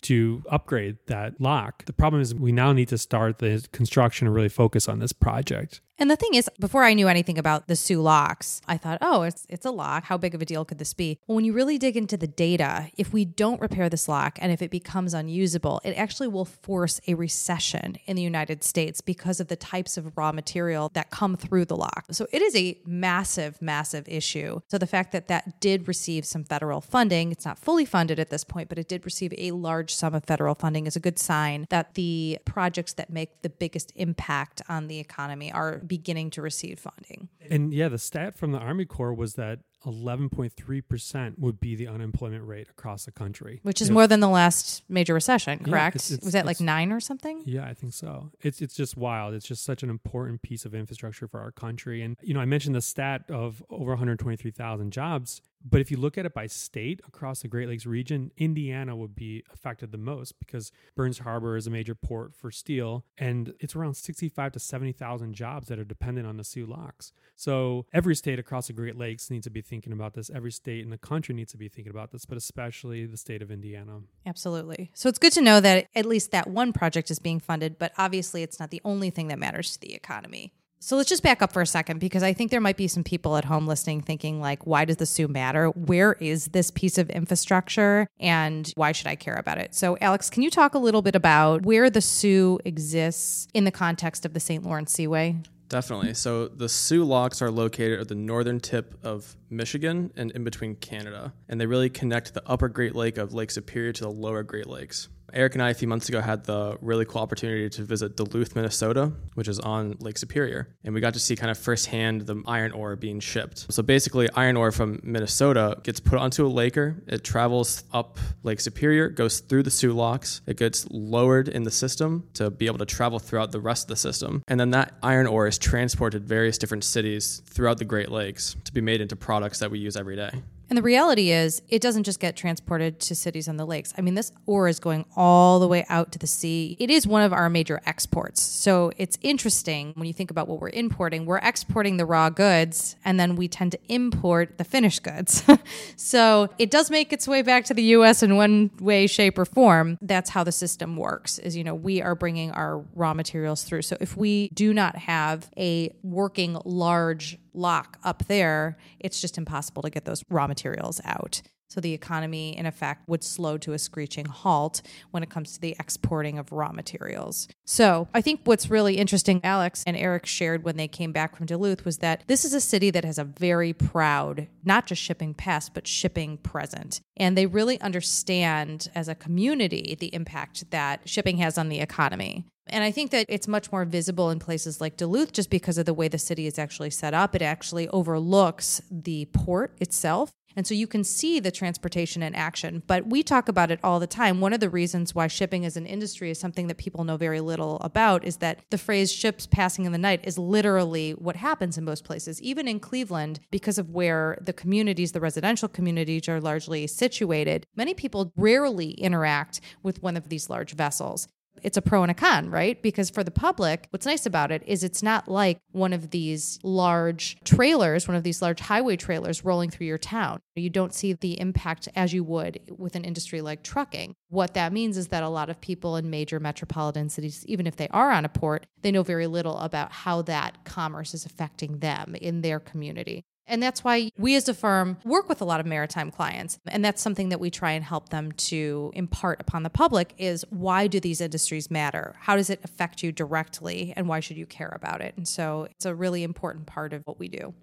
to 0.03 0.43
upgrade 0.51 0.99
that 1.07 1.41
lock. 1.41 1.87
The 1.87 1.95
problem 1.95 2.21
is 2.21 2.35
we 2.35 2.53
now 2.53 2.75
need 2.75 2.89
to 2.89 2.99
start 2.99 3.39
the 3.39 3.67
construction 3.73 4.27
and 4.27 4.37
really 4.37 4.51
focus 4.51 4.87
on 4.87 4.99
this 4.99 5.13
project. 5.13 5.81
And 5.97 6.11
the 6.11 6.17
thing 6.17 6.35
is, 6.35 6.51
before 6.59 6.83
I 6.83 6.93
knew 6.93 7.07
anything 7.07 7.39
about 7.39 7.69
the 7.69 7.77
Soo 7.77 8.03
locks, 8.03 8.61
I 8.67 8.77
thought, 8.77 8.99
oh, 9.01 9.23
it's 9.23 9.47
it's 9.49 9.65
a 9.65 9.71
lock. 9.71 9.94
How 10.03 10.19
big 10.19 10.35
of 10.35 10.43
a 10.43 10.45
deal 10.45 10.65
could 10.65 10.79
this 10.79 10.95
be? 10.95 11.21
Well, 11.27 11.37
when 11.37 11.45
you 11.45 11.53
really 11.53 11.79
dig 11.79 11.97
into 11.97 12.17
the 12.17 12.27
data, 12.27 12.91
if 12.97 13.13
we 13.13 13.25
don't 13.25 13.61
repair 13.61 13.89
this 13.89 14.09
lock 14.09 14.39
and 14.41 14.51
if 14.51 14.61
it 14.61 14.71
becomes 14.71 15.15
unusable, 15.15 15.81
it 15.85 15.93
actually 15.93 16.29
will 16.29 16.45
force 16.45 17.01
a 17.07 17.15
recession 17.15 17.97
in 18.07 18.17
the 18.17 18.23
United 18.23 18.65
States 18.65 19.01
because 19.01 19.39
of 19.39 19.49
the 19.49 19.57
types 19.57 19.97
of 19.97 20.17
raw 20.17 20.33
material 20.33 20.91
that 20.95 21.11
come 21.11 21.37
through 21.37 21.67
the 21.67 21.77
lock. 21.77 22.07
So 22.11 22.27
it 22.33 22.43
is 22.43 22.57
a 22.57 22.79
massive, 22.85 23.61
massive 23.63 24.09
issue. 24.09 24.61
So 24.69 24.79
the 24.79 24.87
fact 24.87 25.13
that 25.13 25.29
that 25.29 25.61
did 25.61 25.87
receive 25.87 26.25
some 26.25 26.45
federal 26.45 26.81
funding, 26.81 27.31
it's 27.31 27.45
not 27.45 27.59
fully 27.59 27.85
funded 27.85 28.19
at 28.19 28.31
this 28.31 28.45
point, 28.45 28.69
but 28.69 28.79
it 28.79 28.89
did 28.89 29.05
receive 29.05 29.33
a 29.39 29.53
large 29.53 29.95
sum 29.95 30.15
of 30.15 30.25
federal 30.25 30.55
funding 30.55 30.87
is 30.87 30.97
a 30.97 31.01
good 31.01 31.19
sign 31.19 31.67
that 31.71 31.95
the 31.95 32.39
projects 32.45 32.95
that 32.95 33.11
make 33.11 33.43
the 33.43 33.51
biggest 33.51 33.93
impact 33.97 34.63
on 34.69 34.89
the 34.89 34.99
economy 34.99 35.53
are 35.53 35.79
beginning 35.79 36.31
to 36.31 36.43
receive 36.43 36.79
funding. 36.79 37.29
And 37.51 37.73
yeah, 37.73 37.89
the 37.89 37.99
stat 37.99 38.37
from 38.37 38.53
the 38.53 38.59
Army 38.59 38.85
Corps 38.85 39.15
was 39.15 39.35
that 39.35 39.61
11.3% 39.85 41.39
would 41.39 41.61
be 41.61 41.75
the 41.77 41.87
unemployment 41.87 42.47
rate 42.47 42.69
across 42.69 43.05
the 43.05 43.13
country. 43.13 43.61
Which 43.63 43.81
is 43.81 43.91
more 43.91 44.07
than 44.07 44.21
the 44.21 44.29
last 44.29 44.83
major 44.89 45.15
recession, 45.15 45.59
correct? 45.59 45.95
Yeah, 45.95 45.99
it's, 45.99 46.11
it's, 46.11 46.25
was 46.25 46.33
that 46.33 46.47
like 46.47 46.61
9 46.61 46.93
or 46.93 47.01
something? 47.01 47.43
Yeah, 47.45 47.65
I 47.65 47.75
think 47.75 47.93
so. 47.93 48.31
It's 48.41 48.61
it's 48.61 48.75
just 48.75 48.97
wild. 48.97 49.35
It's 49.35 49.47
just 49.47 49.65
such 49.65 49.83
an 49.83 49.91
important 49.91 50.43
piece 50.43 50.65
of 50.65 50.75
infrastructure 50.75 51.29
for 51.29 51.41
our 51.41 51.53
country 51.53 52.03
and 52.03 52.17
you 52.23 52.35
know, 52.35 52.41
I 52.41 52.45
mentioned 52.45 52.75
the 52.75 52.83
stat 52.83 53.25
of 53.29 53.63
over 53.71 53.91
123,000 53.91 54.91
jobs 54.91 55.43
but 55.65 55.81
if 55.81 55.91
you 55.91 55.97
look 55.97 56.19
at 56.19 56.27
it 56.27 56.35
by 56.35 56.47
state 56.47 57.01
across 57.09 57.41
the 57.41 57.49
Great 57.49 57.69
Lakes 57.69 57.87
region, 57.87 58.31
Indiana 58.37 58.95
would 58.95 59.15
be 59.15 59.43
affected 59.53 59.93
the 59.93 59.99
most 59.99 60.39
because 60.39 60.71
Burns 60.95 61.21
Harbor 61.21 61.57
is 61.57 61.67
a 61.67 61.71
major 61.71 61.95
port 61.95 62.35
for 62.35 62.51
steel, 62.51 63.05
and 63.17 63.55
it's 63.61 63.75
around 63.75 63.95
65 63.95 64.53
to 64.53 64.61
70,000 64.61 65.35
jobs 65.35 65.69
that 65.69 65.79
are 65.79 65.85
dependent 65.85 66.27
on 66.27 66.37
the 66.37 66.45
Soo 66.45 66.67
locks. 66.67 67.13
So 67.35 67.87
every 67.93 68.15
state 68.15 68.39
across 68.39 68.67
the 68.67 68.73
Great 68.75 68.97
Lakes 68.97 69.31
needs 69.31 69.45
to 69.45 69.51
be 69.51 69.63
thinking 69.63 69.93
about 69.93 70.15
this. 70.15 70.31
Every 70.31 70.53
state 70.53 70.85
in 70.85 70.91
the 70.91 70.99
country 70.99 71.35
needs 71.35 71.53
to 71.53 71.59
be 71.59 71.69
thinking 71.69 71.91
about 71.91 72.13
this, 72.13 72.27
but 72.27 72.37
especially 72.37 73.07
the 73.07 73.17
state 73.17 73.41
of 73.41 73.51
Indiana. 73.51 74.01
Absolutely. 74.27 74.91
So 74.95 75.09
it's 75.09 75.19
good 75.19 75.33
to 75.33 75.41
know 75.41 75.61
that 75.61 75.89
at 75.95 76.05
least 76.05 76.31
that 76.33 76.47
one 76.47 76.73
project 76.73 77.11
is 77.11 77.19
being 77.19 77.41
funded, 77.41 77.79
but 77.79 77.93
obviously 77.97 78.43
it's 78.43 78.61
not 78.61 78.71
the 78.71 78.83
only 78.85 79.11
thing 79.11 79.29
that 79.29 79.39
matters 79.39 79.73
to 79.73 79.81
the 79.81 79.95
economy. 79.95 80.53
So 80.85 80.99
let's 80.99 81.09
just 81.09 81.23
back 81.23 81.41
up 81.41 81.51
for 81.51 81.63
a 81.63 81.67
second 81.67 81.99
because 81.99 82.23
I 82.23 82.35
think 82.35 82.51
there 82.51 82.61
might 82.61 82.77
be 82.77 82.89
some 82.89 83.05
people 83.05 83.39
at 83.39 83.47
home 83.47 83.67
listening 83.67 84.03
thinking 84.03 84.39
like 84.39 84.67
why 84.67 84.85
does 84.85 84.99
the 84.99 85.07
Soo 85.07 85.27
matter? 85.27 85.69
Where 85.71 86.13
is 86.21 86.49
this 86.49 86.71
piece 86.71 86.99
of 86.99 87.09
infrastructure 87.09 88.07
and 88.21 88.71
why 88.75 88.93
should 88.93 89.07
I 89.07 89.17
care 89.17 89.37
about 89.37 89.57
it? 89.57 89.75
So 89.75 89.97
Alex, 90.03 90.29
can 90.29 90.43
you 90.43 90.51
talk 90.51 90.75
a 90.75 90.79
little 90.79 91.01
bit 91.01 91.15
about 91.15 91.65
where 91.65 91.89
the 91.89 92.03
Soo 92.03 92.59
exists 92.67 93.49
in 93.55 93.65
the 93.65 93.71
context 93.71 94.27
of 94.27 94.35
the 94.35 94.41
St. 94.41 94.63
Lawrence 94.63 94.93
Seaway? 94.93 95.37
Definitely. 95.71 96.13
So 96.13 96.49
the 96.49 96.69
Soo 96.69 97.03
locks 97.03 97.41
are 97.41 97.51
located 97.51 98.01
at 98.01 98.09
the 98.09 98.15
northern 98.15 98.61
tip 98.61 98.95
of 99.03 99.39
Michigan 99.49 100.13
and 100.17 100.33
in 100.33 100.45
between 100.45 100.77
Canada, 100.77 101.33
and 101.49 101.59
they 101.59 101.65
really 101.65 101.89
connect 101.89 102.35
the 102.35 102.43
upper 102.47 102.69
Great 102.69 102.95
Lake 102.95 103.17
of 103.17 103.33
Lake 103.33 103.51
Superior 103.51 103.95
to 103.95 104.05
the 104.05 104.11
lower 104.11 104.43
Great 104.43 104.67
Lakes. 104.67 105.09
Eric 105.33 105.55
and 105.55 105.63
I, 105.63 105.71
a 105.71 105.75
few 105.75 105.89
months 105.89 106.09
ago, 106.09 106.21
had 106.21 106.45
the 106.45 106.77
really 106.81 107.05
cool 107.05 107.21
opportunity 107.21 107.69
to 107.71 107.83
visit 107.83 108.17
Duluth, 108.17 108.55
Minnesota, 108.55 109.13
which 109.35 109.49
is 109.49 109.59
on 109.59 109.97
Lake 110.01 110.19
Superior. 110.19 110.69
And 110.85 110.95
we 110.95 111.01
got 111.01 111.15
to 111.15 111.21
see 111.21 111.37
kind 111.37 111.51
of 111.51 111.59
firsthand 111.59 112.23
the 112.23 112.43
iron 112.47 112.73
ore 112.73 112.97
being 112.97 113.21
shipped. 113.21 113.73
So 113.73 113.83
basically, 113.83 114.29
iron 114.35 114.57
ore 114.57 114.73
from 114.73 115.01
Minnesota 115.03 115.79
gets 115.83 116.01
put 116.01 116.19
onto 116.19 116.47
a 116.47 116.49
laker, 116.49 117.03
it 117.07 117.25
travels 117.25 117.85
up 117.93 118.19
Lake 118.43 118.61
Superior, 118.61 119.09
goes 119.09 119.41
through 119.41 119.65
the 119.65 119.71
Soo 119.71 119.93
locks, 119.93 120.41
it 120.47 120.57
gets 120.57 120.87
lowered 120.91 121.49
in 121.49 121.63
the 121.63 121.71
system 121.71 122.29
to 122.35 122.51
be 122.51 122.67
able 122.67 122.79
to 122.79 122.87
travel 122.87 123.19
throughout 123.19 123.53
the 123.53 123.61
rest 123.61 123.85
of 123.85 123.89
the 123.89 123.97
system. 123.97 124.43
And 124.49 124.59
then 124.61 124.71
that 124.71 124.95
iron 125.03 125.27
ore 125.27 125.47
is 125.47 125.59
transported 125.59 126.25
various 126.25 126.59
different 126.59 126.85
cities 126.85 127.43
throughout 127.47 127.79
the 127.79 127.85
Great 127.85 128.11
Lakes 128.11 128.57
to 128.65 128.73
be 128.73 128.81
made 128.81 129.01
into 129.01 129.17
products 129.17 129.59
that 129.59 129.71
we 129.71 129.79
use 129.79 129.97
every 129.97 130.17
day. 130.17 130.31
And 130.75 130.79
the 130.81 130.83
reality 130.83 131.31
is, 131.31 131.63
it 131.69 131.81
doesn't 131.81 132.03
just 132.03 132.19
get 132.19 132.35
transported 132.35 132.99
to 132.99 133.15
cities 133.15 133.47
on 133.47 133.59
the 133.59 133.65
lakes. 133.65 133.95
I 133.97 134.01
mean, 134.01 134.15
this 134.15 134.33
ore 134.45 134.67
is 134.67 134.81
going 134.81 135.05
all 135.15 135.61
the 135.61 135.69
way 135.69 135.87
out 135.89 136.11
to 136.11 136.19
the 136.19 136.27
sea. 136.27 136.77
It 136.81 136.91
is 136.91 137.07
one 137.07 137.23
of 137.23 137.33
our 137.33 137.49
major 137.49 137.81
exports. 137.87 138.43
So 138.43 138.91
it's 138.97 139.17
interesting 139.23 139.93
when 139.95 140.09
you 140.09 140.13
think 140.13 140.33
about 140.33 140.49
what 140.49 140.61
we're 140.61 140.71
importing. 140.71 141.27
We're 141.27 141.39
exporting 141.39 141.97
the 141.97 142.05
raw 142.05 142.29
goods, 142.29 142.97
and 143.05 143.21
then 143.21 143.37
we 143.37 143.47
tend 143.47 143.71
to 143.71 143.79
import 143.89 144.59
the 144.59 144.65
finished 144.65 145.05
goods. 145.05 145.45
so 145.97 146.49
it 146.59 146.73
does 146.73 146.91
make 146.91 147.13
its 147.13 147.29
way 147.29 147.43
back 147.43 147.67
to 147.67 147.75
the 147.75 147.85
U.S. 147.85 148.25
in 148.25 148.35
one 148.35 148.73
way, 148.81 149.07
shape, 149.07 149.39
or 149.39 149.45
form. 149.45 149.97
That's 150.03 150.31
how 150.31 150.43
the 150.43 150.51
system 150.51 150.97
works. 150.97 151.39
Is 151.39 151.57
you 151.57 151.63
know 151.63 151.77
we 151.77 152.03
are 152.03 152.17
bringing 152.17 152.51
our 152.51 152.79
raw 152.97 153.15
materials 153.15 153.63
through. 153.63 153.83
So 153.83 153.97
if 154.01 154.17
we 154.17 154.49
do 154.49 154.75
not 154.75 154.97
have 154.97 155.49
a 155.57 155.95
working 156.03 156.59
large 156.65 157.39
lock 157.55 157.99
up 158.05 158.27
there, 158.27 158.77
it's 159.01 159.21
just 159.21 159.39
impossible 159.39 159.83
to 159.83 159.91
get 159.91 160.05
those 160.05 160.25
raw 160.29 160.47
materials 160.47 161.01
out. 161.05 161.43
So 161.75 161.81
the 161.81 161.93
economy, 161.93 162.57
in 162.57 162.67
effect, 162.67 163.09
would 163.09 163.25
slow 163.25 163.59
to 163.59 163.73
a 163.73 163.81
screeching 163.81 164.27
halt 164.27 164.81
when 165.11 165.25
it 165.25 165.31
comes 165.31 165.55
to 165.55 165.61
the 165.61 165.75
exporting 165.81 166.39
of 166.39 166.53
raw 166.53 166.71
materials. 166.71 167.49
So 167.65 168.07
I 168.15 168.21
think 168.21 168.43
what's 168.45 168.71
really 168.71 168.97
interesting, 168.97 169.41
Alex 169.43 169.83
and 169.85 169.97
Eric 169.97 170.25
shared 170.25 170.63
when 170.63 170.77
they 170.77 170.87
came 170.87 171.11
back 171.11 171.35
from 171.35 171.47
Duluth, 171.47 171.85
was 171.85 171.99
that 171.99 172.23
this 172.29 172.45
is 172.45 172.55
a 172.55 172.61
city 172.61 172.91
that 172.91 173.05
has 173.05 173.19
a 173.19 173.25
very 173.25 173.73
proud, 173.73 174.47
not 174.63 174.87
just 174.87 175.03
shipping 175.03 175.35
past, 175.35 175.75
but 175.75 175.89
shipping 175.89 176.37
present. 176.37 177.01
And 177.17 177.37
they 177.37 177.47
really 177.47 177.81
understand 177.81 178.89
as 178.95 179.09
a 179.09 179.17
community 179.17 179.97
the 179.99 180.15
impact 180.15 180.71
that 180.71 181.09
shipping 181.09 181.39
has 181.39 181.59
on 181.59 181.71
the 181.71 181.81
economy. 181.81 182.45
And 182.75 182.83
I 182.83 182.91
think 182.91 183.13
that 183.13 183.27
it's 183.29 183.47
much 183.47 183.71
more 183.71 183.85
visible 183.85 184.31
in 184.31 184.41
places 184.41 184.81
like 184.81 184.97
Duluth 184.97 185.33
just 185.33 185.49
because 185.49 185.79
of 185.79 185.87
the 185.87 185.95
way 185.95 186.09
the 186.09 186.19
city 186.19 186.49
is 186.49 186.59
actually 186.59 186.91
set 186.91 187.15
up. 187.15 187.37
It 187.37 187.41
actually 187.41 187.89
overlooks 187.91 188.83
the 188.91 189.27
port 189.27 189.77
itself. 189.81 190.33
And 190.57 190.67
so 190.67 190.75
you 190.75 190.89
can 190.89 191.05
see 191.05 191.39
the 191.39 191.53
transportation 191.53 192.21
in 192.21 192.35
action. 192.35 192.83
But 192.85 193.07
we 193.07 193.23
talk 193.23 193.49
about 193.49 193.71
it 193.71 193.79
all 193.85 194.01
the 194.01 194.09
time. 194.09 194.41
One 194.41 194.53
of 194.53 194.59
the 194.59 194.69
reasons 194.69 195.15
why 195.15 195.29
shipping 195.29 195.65
as 195.65 195.77
an 195.77 195.87
industry 195.87 196.33
is 196.33 196.41
something 196.41 196.67
that 196.67 196.79
people 196.79 197.05
know 197.05 197.17
very 197.17 197.41
little 197.41 197.79
about 197.79 198.25
is 198.25 198.39
that 198.39 198.59
the 198.71 198.79
phrase 198.79 199.13
ships 199.13 199.47
passing 199.47 199.85
in 199.85 199.93
the 199.93 199.99
night 199.99 200.23
is 200.25 200.37
literally 200.37 201.13
what 201.13 201.37
happens 201.37 201.79
in 201.79 201.85
most 201.85 202.03
places. 202.03 202.43
Even 202.43 202.67
in 202.67 202.81
Cleveland, 202.81 203.39
because 203.53 203.79
of 203.79 203.91
where 203.91 204.37
the 204.41 204.53
communities, 204.53 205.13
the 205.13 205.21
residential 205.21 205.69
communities, 205.69 206.29
are 206.29 206.41
largely 206.41 206.89
situated, 206.89 207.69
many 207.77 207.95
people 207.95 208.33
rarely 208.37 208.91
interact 208.95 209.61
with 209.85 210.03
one 210.03 210.17
of 210.17 210.29
these 210.29 210.51
large 210.51 210.73
vessels 210.75 211.29
it's 211.63 211.77
a 211.77 211.83
pro 211.83 212.03
and 212.03 212.11
a 212.11 212.15
con, 212.15 212.51
right? 212.51 212.81
Because 212.83 213.11
for 213.11 213.25
the 213.25 213.31
public, 213.31 213.87
what's 213.91 214.07
nice 214.07 214.27
about 214.27 214.51
it 214.51 214.63
is 214.67 214.85
it's 214.85 215.03
not 215.03 215.29
like 215.29 215.59
one 215.73 215.93
of 215.93 216.11
these 216.11 216.59
large 216.63 217.39
trailers, 217.45 218.07
one 218.07 218.17
of 218.17 218.23
these 218.23 218.43
large 218.43 218.61
highway 218.61 218.97
trailers 218.97 219.45
rolling 219.45 219.71
through 219.71 219.87
your 219.87 219.99
town. 219.99 220.41
You 220.55 220.71
don't 220.71 220.95
see 220.95 221.13
the 221.13 221.41
impact 221.41 221.89
as 221.97 222.13
you 222.13 222.23
would 222.25 222.61
with 222.77 222.97
an 222.97 223.05
industry 223.05 223.41
like 223.41 223.63
trucking. 223.63 224.15
What 224.29 224.55
that 224.55 224.73
means 224.73 224.97
is 224.97 225.09
that 225.09 225.23
a 225.23 225.29
lot 225.29 225.51
of 225.51 225.61
people 225.61 225.97
in 225.97 226.11
major 226.11 226.39
metropolitan 226.39 227.09
cities, 227.09 227.45
even 227.47 227.67
if 227.67 227.77
they 227.77 227.89
are 227.89 228.11
on 228.11 228.25
a 228.25 228.29
port, 228.29 228.67
they 228.83 228.93
know 228.93 229.03
very 229.03 229.27
little 229.27 229.59
about 229.59 229.93
how 229.93 230.23
that 230.23 230.65
commerce 230.65 231.15
is 231.15 231.25
affecting 231.25 231.79
them 231.79 232.15
in 232.15 232.43
their 232.43 232.61
community. 232.61 233.25
And 233.47 233.63
that's 233.63 233.85
why 233.85 234.11
we 234.17 234.37
as 234.37 234.49
a 234.49 234.55
firm 234.55 234.99
work 235.05 235.29
with 235.29 235.41
a 235.41 235.45
lot 235.45 235.61
of 235.61 235.67
maritime 235.67 236.11
clients. 236.11 236.59
And 236.67 236.85
that's 236.85 237.03
something 237.03 237.29
that 237.29 237.41
we 237.41 237.51
try 237.51 237.73
and 237.73 237.85
help 237.85 238.09
them 238.09 238.33
to 238.33 238.91
impart 238.95 239.41
upon 239.41 239.63
the 239.63 239.71
public 239.71 240.15
is 240.19 240.45
why 240.51 240.87
do 240.87 241.01
these 241.01 241.21
industries 241.21 241.71
matter? 241.71 242.17
How 242.21 242.37
does 242.37 242.51
it 242.51 242.61
affect 242.65 243.03
you 243.03 243.13
directly? 243.13 243.93
And 243.97 244.09
why 244.09 244.21
should 244.21 244.37
you 244.37 244.47
care 244.47 244.73
about 244.75 245.01
it? 245.01 245.15
And 245.17 245.29
so 245.29 245.69
it's 245.71 245.85
a 245.85 245.95
really 245.95 246.23
important 246.23 246.67
part 246.67 246.93
of 246.93 247.03
what 247.05 247.19
we 247.19 247.29
do. 247.29 247.55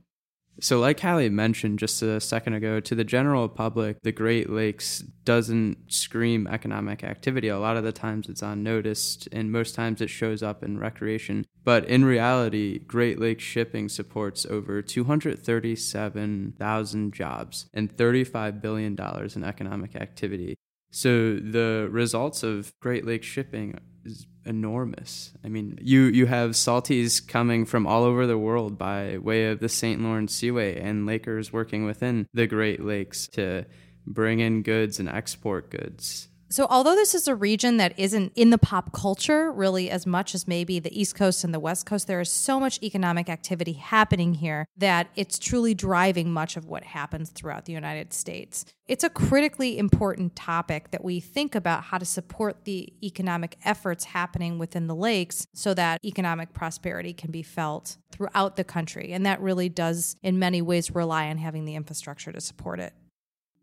So, 0.62 0.80
like 0.80 1.00
Hallie 1.00 1.30
mentioned 1.30 1.80
just 1.80 2.04
a 2.04 2.22
second 2.22 2.54
ago, 2.54 2.80
to 2.80 2.94
the 2.94 3.04
general 3.04 3.50
public, 3.50 3.98
the 4.04 4.12
Great 4.12 4.48
Lakes 4.48 5.00
doesn't 5.00 5.92
scream 5.92 6.46
economic 6.46 7.04
activity. 7.04 7.48
A 7.48 7.58
lot 7.58 7.78
of 7.78 7.84
the 7.84 7.92
times 7.92 8.30
it's 8.30 8.44
unnoticed, 8.44 9.28
and 9.32 9.52
most 9.52 9.74
times 9.74 10.02
it 10.02 10.12
shows 10.12 10.44
up 10.44 10.64
in 10.64 10.78
recreation. 10.78 11.48
But 11.64 11.86
in 11.86 12.06
reality, 12.06 12.78
Great 12.78 13.20
Lakes 13.20 13.44
shipping 13.44 13.90
supports 13.90 14.46
over 14.46 14.84
237,000 14.84 17.12
jobs 17.12 17.66
and 17.74 17.98
$35 17.98 18.62
billion 18.62 18.96
in 19.36 19.44
economic 19.44 19.96
activity. 19.96 20.54
So, 20.92 21.38
the 21.38 21.88
results 21.90 22.44
of 22.44 22.72
Great 22.82 23.04
Lakes 23.04 23.26
shipping 23.26 23.80
is 24.06 24.28
enormous. 24.46 25.32
I 25.44 25.50
mean, 25.50 25.78
you 25.82 26.04
you 26.04 26.26
have 26.26 26.52
salties 26.52 27.26
coming 27.26 27.66
from 27.66 27.86
all 27.86 28.04
over 28.04 28.26
the 28.26 28.38
world 28.38 28.78
by 28.78 29.18
way 29.18 29.46
of 29.48 29.60
the 29.60 29.70
St. 29.70 30.02
Lawrence 30.02 30.34
Seaway 30.34 30.80
and 30.80 31.06
Lakers 31.06 31.54
working 31.54 31.86
within 31.86 32.28
the 32.34 32.48
Great 32.48 32.84
Lakes 32.84 33.28
to 33.30 33.66
bring 34.06 34.40
in 34.40 34.64
goods 34.64 35.00
and 35.00 35.10
export 35.10 35.70
goods. 35.70 36.28
So, 36.52 36.68
although 36.70 36.96
this 36.96 37.16
is 37.16 37.30
a 37.30 37.36
region 37.36 37.78
that 37.78 37.98
isn't 37.98 38.34
in 38.36 38.50
the 38.50 38.58
pop 38.58 38.92
culture 38.92 39.54
really 39.54 39.90
as 39.90 40.06
much 40.06 40.36
as 40.36 40.50
maybe 40.50 40.80
the 40.80 41.00
East 41.00 41.16
Coast 41.16 41.46
and 41.46 41.54
the 41.54 41.62
West 41.62 41.86
Coast, 41.86 42.08
there 42.08 42.20
is 42.20 42.30
so 42.30 42.60
much 42.60 42.78
economic 42.84 43.30
activity 43.30 43.72
happening 43.72 44.34
here 44.34 44.68
that 44.76 45.08
it's 45.16 45.40
truly 45.40 45.74
driving 45.74 46.30
much 46.30 46.58
of 46.58 46.66
what 46.66 46.84
happens 46.84 47.30
throughout 47.30 47.64
the 47.64 47.72
United 47.72 48.12
States. 48.12 48.66
It's 48.90 49.06
a 49.06 49.10
critically 49.10 49.78
important 49.78 50.36
topic 50.36 50.92
that 50.92 51.06
we 51.06 51.22
think 51.22 51.56
about 51.56 51.86
how 51.86 51.98
to 51.98 52.06
support 52.06 52.66
the 52.66 52.92
economic 53.02 53.58
efforts 53.64 54.04
happening 54.04 54.60
within 54.60 54.88
the 54.88 54.96
lakes 54.96 55.48
so 55.54 55.74
that 55.76 56.04
economic 56.04 56.52
prosperity 56.52 57.14
can 57.14 57.32
be 57.32 57.44
felt 57.44 57.96
throughout 58.12 58.58
the 58.58 58.66
country. 58.66 59.14
And 59.14 59.26
that 59.26 59.40
really 59.40 59.70
does, 59.70 60.18
in 60.22 60.38
many 60.38 60.62
ways, 60.62 60.94
rely 60.94 61.30
on 61.30 61.38
having 61.38 61.64
the 61.64 61.76
infrastructure 61.76 62.34
to 62.34 62.42
support 62.42 62.82
it. 62.82 62.92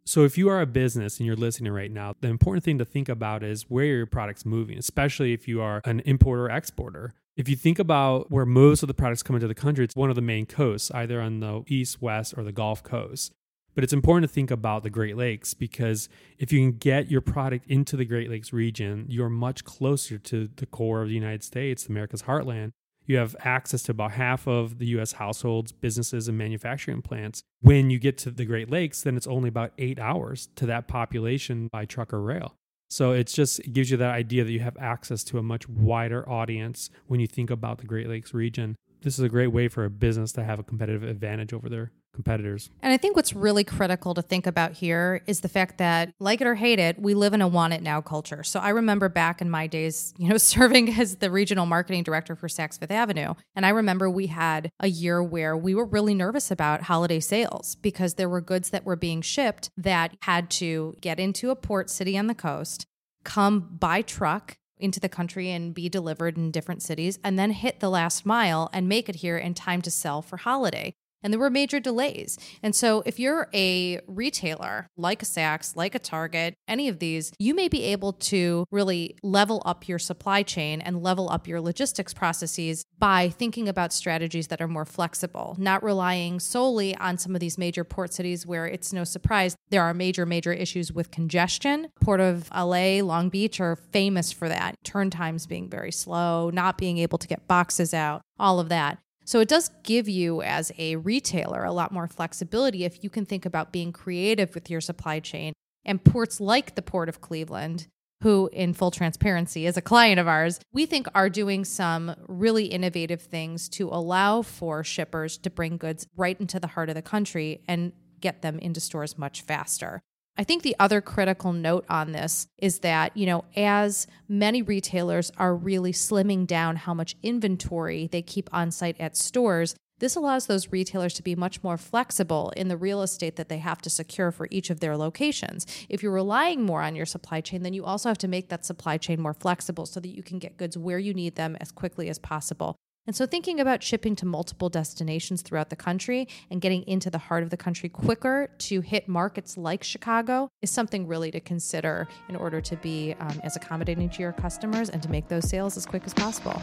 So, 0.09 0.25
if 0.25 0.39
you 0.39 0.49
are 0.49 0.63
a 0.63 0.67
business 0.67 1.19
and 1.19 1.27
you're 1.27 1.37
listening 1.37 1.71
right 1.71 1.91
now, 1.91 2.15
the 2.23 2.29
important 2.29 2.65
thing 2.65 2.79
to 2.79 2.87
think 2.87 3.11
about 3.11 3.43
is 3.43 3.65
where 3.69 3.85
your 3.85 4.07
product's 4.07 4.47
moving, 4.47 4.79
especially 4.79 5.35
if 5.35 5.47
you 5.47 5.61
are 5.61 5.83
an 5.85 6.01
importer 6.07 6.47
or 6.47 6.51
exporter. 6.51 7.13
If 7.37 7.47
you 7.47 7.57
think 7.57 7.79
about 7.79 8.31
where 8.31 8.47
most 8.47 8.83
of 8.83 8.87
the 8.87 8.95
products 8.95 9.23
come 9.23 9.37
into 9.37 9.47
the 9.47 9.55
country, 9.55 9.85
it's 9.85 9.95
one 9.95 10.09
of 10.09 10.17
the 10.17 10.23
main 10.23 10.47
coasts, 10.47 10.91
either 10.93 11.21
on 11.21 11.41
the 11.41 11.63
east, 11.67 12.01
west, 12.01 12.33
or 12.39 12.43
the 12.43 12.53
Gulf 12.53 12.83
Coast. 12.83 13.35
But 13.75 13.85
it's 13.85 13.93
important 13.93 14.27
to 14.27 14.35
think 14.35 14.51
about 14.51 14.83
the 14.83 14.89
Great 14.89 15.19
Lakes 15.19 15.53
because 15.53 16.09
if 16.39 16.55
you 16.55 16.61
can 16.61 16.79
get 16.79 17.11
your 17.11 17.21
product 17.21 17.67
into 17.67 17.95
the 17.95 18.07
Great 18.07 18.31
Lakes 18.31 18.51
region, 18.51 19.05
you're 19.11 19.29
much 19.29 19.63
closer 19.65 20.17
to 20.17 20.49
the 20.57 20.65
core 20.65 21.03
of 21.03 21.09
the 21.09 21.15
United 21.15 21.45
States, 21.45 21.87
America's 21.87 22.23
heartland 22.23 22.73
you 23.09 23.17
have 23.17 23.35
access 23.41 23.83
to 23.85 23.93
about 23.93 24.13
half 24.13 24.47
of 24.47 24.79
the 24.79 24.87
US 24.99 25.13
households, 25.13 25.73
businesses, 25.73 26.29
and 26.29 26.39
manufacturing 26.39 27.03
plants. 27.03 27.43
When 27.61 27.91
you 27.91 27.99
get 27.99 28.19
to 28.19 28.31
the 28.31 28.45
Great 28.45 28.71
Lakes, 28.71 29.03
then 29.03 29.17
it's 29.17 29.27
only 29.27 29.49
about 29.49 29.73
eight 29.79 29.99
hours 29.99 30.49
to 30.57 30.67
that 30.67 30.87
population 30.87 31.69
by 31.73 31.87
truck 31.87 32.13
or 32.13 32.21
rail. 32.21 32.55
So 32.91 33.13
it's 33.13 33.33
just, 33.33 33.61
it 33.61 33.73
gives 33.73 33.91
you 33.91 33.97
that 33.97 34.15
idea 34.15 34.45
that 34.45 34.53
you 34.53 34.61
have 34.61 34.77
access 34.79 35.25
to 35.25 35.39
a 35.39 35.43
much 35.43 35.69
wider 35.69 36.29
audience 36.29 36.91
when 37.07 37.19
you 37.19 37.27
think 37.27 37.51
about 37.51 37.79
the 37.79 37.87
Great 37.87 38.09
Lakes 38.09 38.33
region. 38.33 38.77
This 39.03 39.19
is 39.19 39.25
a 39.25 39.29
great 39.29 39.49
way 39.49 39.69
for 39.69 39.85
a 39.85 39.91
business 39.91 40.33
to 40.33 40.45
have 40.45 40.59
a 40.59 40.63
competitive 40.63 41.03
advantage 41.03 41.53
over 41.53 41.69
their 41.69 41.93
competitors. 42.15 42.71
And 42.83 42.93
I 42.93 42.97
think 42.97 43.17
what's 43.17 43.33
really 43.33 43.65
critical 43.65 44.15
to 44.15 44.23
think 44.23 44.47
about 44.47 44.73
here 44.73 45.23
is 45.27 45.41
the 45.41 45.49
fact 45.49 45.79
that, 45.79 46.13
like 46.19 46.41
it 46.41 46.47
or 46.47 46.55
hate 46.55 46.79
it, 46.79 47.01
we 47.01 47.15
live 47.15 47.33
in 47.33 47.43
a 47.43 47.49
want 47.49 47.75
it 47.75 47.83
now 47.83 48.01
culture. 48.01 48.43
So 48.43 48.61
I 48.61 48.71
remember 48.71 49.09
back 49.09 49.41
in 49.41 49.51
my 49.51 49.67
days, 49.67 50.15
you 50.19 50.29
know, 50.29 50.37
serving 50.37 50.99
as 50.99 51.17
the 51.17 51.31
regional 51.31 51.67
marketing 51.67 52.03
director 52.03 52.35
for 52.35 52.49
Saks 52.49 52.79
Fifth 52.79 52.91
Avenue. 52.91 53.35
And 53.55 53.65
I 53.65 53.71
remember 53.71 54.11
we 54.11 54.27
had 54.27 54.71
a 54.81 54.89
year 54.89 55.23
where 55.23 55.57
we 55.57 55.75
were 55.75 55.85
really 55.85 56.15
nervous 56.15 56.51
about 56.51 56.83
holiday 56.83 57.21
sales 57.21 57.77
because 57.77 58.15
there 58.15 58.29
were 58.29 58.41
goods 58.41 58.71
that 58.71 58.85
were 58.85 58.97
being 58.97 59.23
shipped 59.23 59.71
that 59.77 60.17
had 60.23 60.51
to 60.51 60.95
get 61.01 61.21
into 61.21 61.51
a 61.51 61.57
port 61.57 61.91
city 61.91 62.19
on 62.19 62.27
the 62.27 62.35
coast, 62.35 62.87
come 63.25 63.77
by 63.79 64.03
truck 64.03 64.57
into 64.81 65.01
the 65.01 65.09
country 65.09 65.51
and 65.51 65.75
be 65.75 65.89
delivered 65.89 66.37
in 66.37 66.51
different 66.51 66.83
cities 66.83 67.19
and 67.25 67.39
then 67.39 67.51
hit 67.51 67.81
the 67.81 67.91
last 67.91 68.25
mile 68.25 68.71
and 68.73 68.89
make 68.89 69.09
it 69.09 69.17
here 69.17 69.37
in 69.37 69.55
time 69.55 69.83
to 69.83 69.91
sell 69.91 70.23
for 70.23 70.39
holiday. 70.39 70.95
And 71.23 71.33
there 71.33 71.41
were 71.41 71.51
major 71.51 71.81
delays. 71.81 72.39
And 72.63 72.75
so, 72.75 73.03
if 73.07 73.19
you're 73.19 73.49
a 73.55 74.01
retailer 74.07 74.89
like 74.97 75.23
a 75.23 75.27
Saks, 75.27 75.77
like 75.77 75.95
a 75.95 75.99
Target, 75.99 76.55
any 76.67 76.89
of 76.89 76.99
these, 76.99 77.33
you 77.39 77.55
may 77.55 77.69
be 77.69 77.85
able 77.85 78.13
to 78.13 78.65
really 78.71 79.17
level 79.23 79.63
up 79.65 79.89
your 79.89 79.99
supply 79.99 80.43
chain 80.43 80.81
and 80.81 81.03
level 81.03 81.31
up 81.31 81.47
your 81.47 81.61
logistics 81.61 82.15
processes 82.15 82.85
by 82.99 83.29
thinking 83.29 83.69
about 83.69 83.93
strategies 83.93 84.49
that 84.49 84.61
are 84.61 84.69
more 84.69 84.85
flexible, 84.85 85.57
not 85.59 85.83
relying 85.83 86.41
solely 86.41 86.97
on 86.97 87.19
some 87.19 87.35
of 87.35 87.41
these 87.41 87.59
major 87.59 87.85
port 87.85 88.13
cities 88.13 88.47
where 88.47 88.67
it's 88.67 88.93
no 88.93 89.05
surprise 89.05 89.57
there 89.71 89.83
are 89.83 89.95
major, 89.95 90.25
major 90.25 90.53
issues 90.53 90.93
with 90.93 91.11
congestion. 91.11 91.89
Port 92.01 92.21
of 92.21 92.49
LA, 92.55 93.01
Long 93.03 93.29
Beach 93.29 93.61
are 93.61 93.77
famous 93.77 94.33
for 94.33 94.49
that. 94.49 94.75
Turn 94.85 95.11
times 95.11 95.47
being 95.47 95.69
very 95.69 95.93
slow, 95.93 96.51
not 96.51 96.79
being 96.79 96.99
able 96.99 97.19
to 97.19 97.29
get 97.29 97.47
boxes 97.47 97.93
out, 97.93 98.23
all 98.39 98.61
of 98.61 98.69
that. 98.71 98.99
So 99.29 99.41
it 99.41 99.49
does 99.49 99.69
give 99.83 100.09
you, 100.09 100.41
as 100.41 100.73
a 100.79 100.97
retailer, 100.97 101.63
a 101.63 101.71
lot 101.71 101.93
more 101.93 102.07
flexibility 102.07 102.87
if 102.87 103.05
you 103.05 103.11
can 103.11 103.27
think 103.27 103.45
about 103.45 103.73
being 103.73 103.93
creative 103.93 104.55
with 104.55 104.71
your 104.71 104.81
supply 104.81 105.21
chain. 105.21 105.53
And 105.85 106.03
ports 106.03 106.41
like 106.41 106.77
the 106.77 106.81
Port 106.81 107.11
of 107.11 107.21
Cleveland, 107.21 107.89
who, 108.23 108.49
in 108.55 108.73
full 108.73 108.91
transparency, 108.91 109.67
is 109.67 109.77
a 109.77 109.83
client 109.83 110.19
of 110.19 110.29
ours, 110.29 110.61
we 110.73 110.87
think 110.87 111.09
are 111.15 111.29
doing 111.29 111.67
some 111.67 112.17
really 112.27 112.65
innovative 112.69 113.21
things 113.21 113.69
to 113.69 113.91
allow 113.91 114.41
for 114.41 114.83
shippers 114.83 115.37
to 115.37 115.51
bring 115.51 115.77
goods 115.77 116.07
right 116.17 116.41
into 116.41 116.59
the 116.59 116.69
heart 116.69 116.89
of 116.89 116.95
the 116.95 117.03
country 117.03 117.61
and 117.69 117.93
get 118.23 118.41
them 118.41 118.59
into 118.59 118.81
stores 118.81 119.19
much 119.19 119.43
faster. 119.43 120.01
I 120.41 120.45
think 120.45 120.63
the 120.63 120.77
other 120.79 121.01
critical 121.01 121.53
note 121.53 121.85
on 121.89 122.13
this 122.13 122.47
is 122.59 122.79
that, 122.79 123.17
you 123.17 123.27
know, 123.27 123.45
as 123.57 124.07
many 124.29 124.63
retailers 124.63 125.33
are 125.37 125.53
really 125.53 125.91
slimming 125.93 126.47
down 126.47 126.77
how 126.77 126.95
much 126.95 127.17
inventory 127.25 128.07
they 128.07 128.23
keep 128.23 128.49
on 128.53 128.71
site 128.71 129.01
at 129.01 129.17
stores, 129.17 129.75
this 129.99 130.15
allows 130.15 130.47
those 130.47 130.71
retailers 130.71 131.15
to 131.15 131.25
be 131.25 131.35
much 131.35 131.65
more 131.65 131.77
flexible 131.77 132.53
in 132.57 132.69
the 132.69 132.77
real 132.77 133.03
estate 133.03 133.35
that 133.35 133.49
they 133.49 133.59
have 133.59 133.83
to 133.83 133.91
secure 133.91 134.31
for 134.31 134.47
each 134.53 134.71
of 134.71 134.79
their 134.79 134.97
locations. 134.97 135.67
If 135.89 136.05
you're 136.05 136.13
relying 136.13 136.65
more 136.65 136.83
on 136.83 136.95
your 136.95 137.05
supply 137.05 137.41
chain, 137.41 137.65
then 137.65 137.73
you 137.73 137.85
also 137.85 138.09
have 138.09 138.19
to 138.19 138.29
make 138.29 138.49
that 138.49 138.65
supply 138.65 138.97
chain 138.97 139.21
more 139.21 139.35
flexible 139.35 139.87
so 139.87 139.99
that 139.99 140.17
you 140.17 140.23
can 140.23 140.39
get 140.39 140.57
goods 140.57 140.79
where 140.79 141.01
you 141.01 141.15
need 141.15 141.35
them 141.35 141.57
as 141.61 141.73
quickly 141.73 142.09
as 142.09 142.21
possible. 142.21 142.77
And 143.09 143.17
so, 143.17 143.25
thinking 143.25 143.59
about 143.59 143.83
shipping 143.83 144.15
to 144.17 144.27
multiple 144.27 144.69
destinations 144.69 145.41
throughout 145.41 145.71
the 145.71 145.77
country 145.77 146.29
and 146.51 146.61
getting 146.61 146.83
into 146.83 147.09
the 147.09 147.17
heart 147.17 147.43
of 147.43 147.49
the 147.49 147.57
country 147.57 147.89
quicker 147.89 148.51
to 148.59 148.83
hit 148.83 149.09
markets 149.09 149.57
like 149.57 149.83
Chicago 149.83 150.51
is 150.61 150.71
something 150.71 151.07
really 151.07 151.31
to 151.31 151.41
consider 151.41 152.07
in 152.29 152.37
order 152.37 152.61
to 152.61 152.77
be 152.77 153.15
um, 153.19 153.41
as 153.45 153.57
accommodating 153.57 154.11
to 154.11 154.21
your 154.21 154.33
customers 154.33 154.91
and 154.91 155.03
to 155.03 155.09
make 155.09 155.27
those 155.29 155.49
sales 155.49 155.79
as 155.79 155.87
quick 155.87 156.03
as 156.05 156.13
possible. 156.13 156.61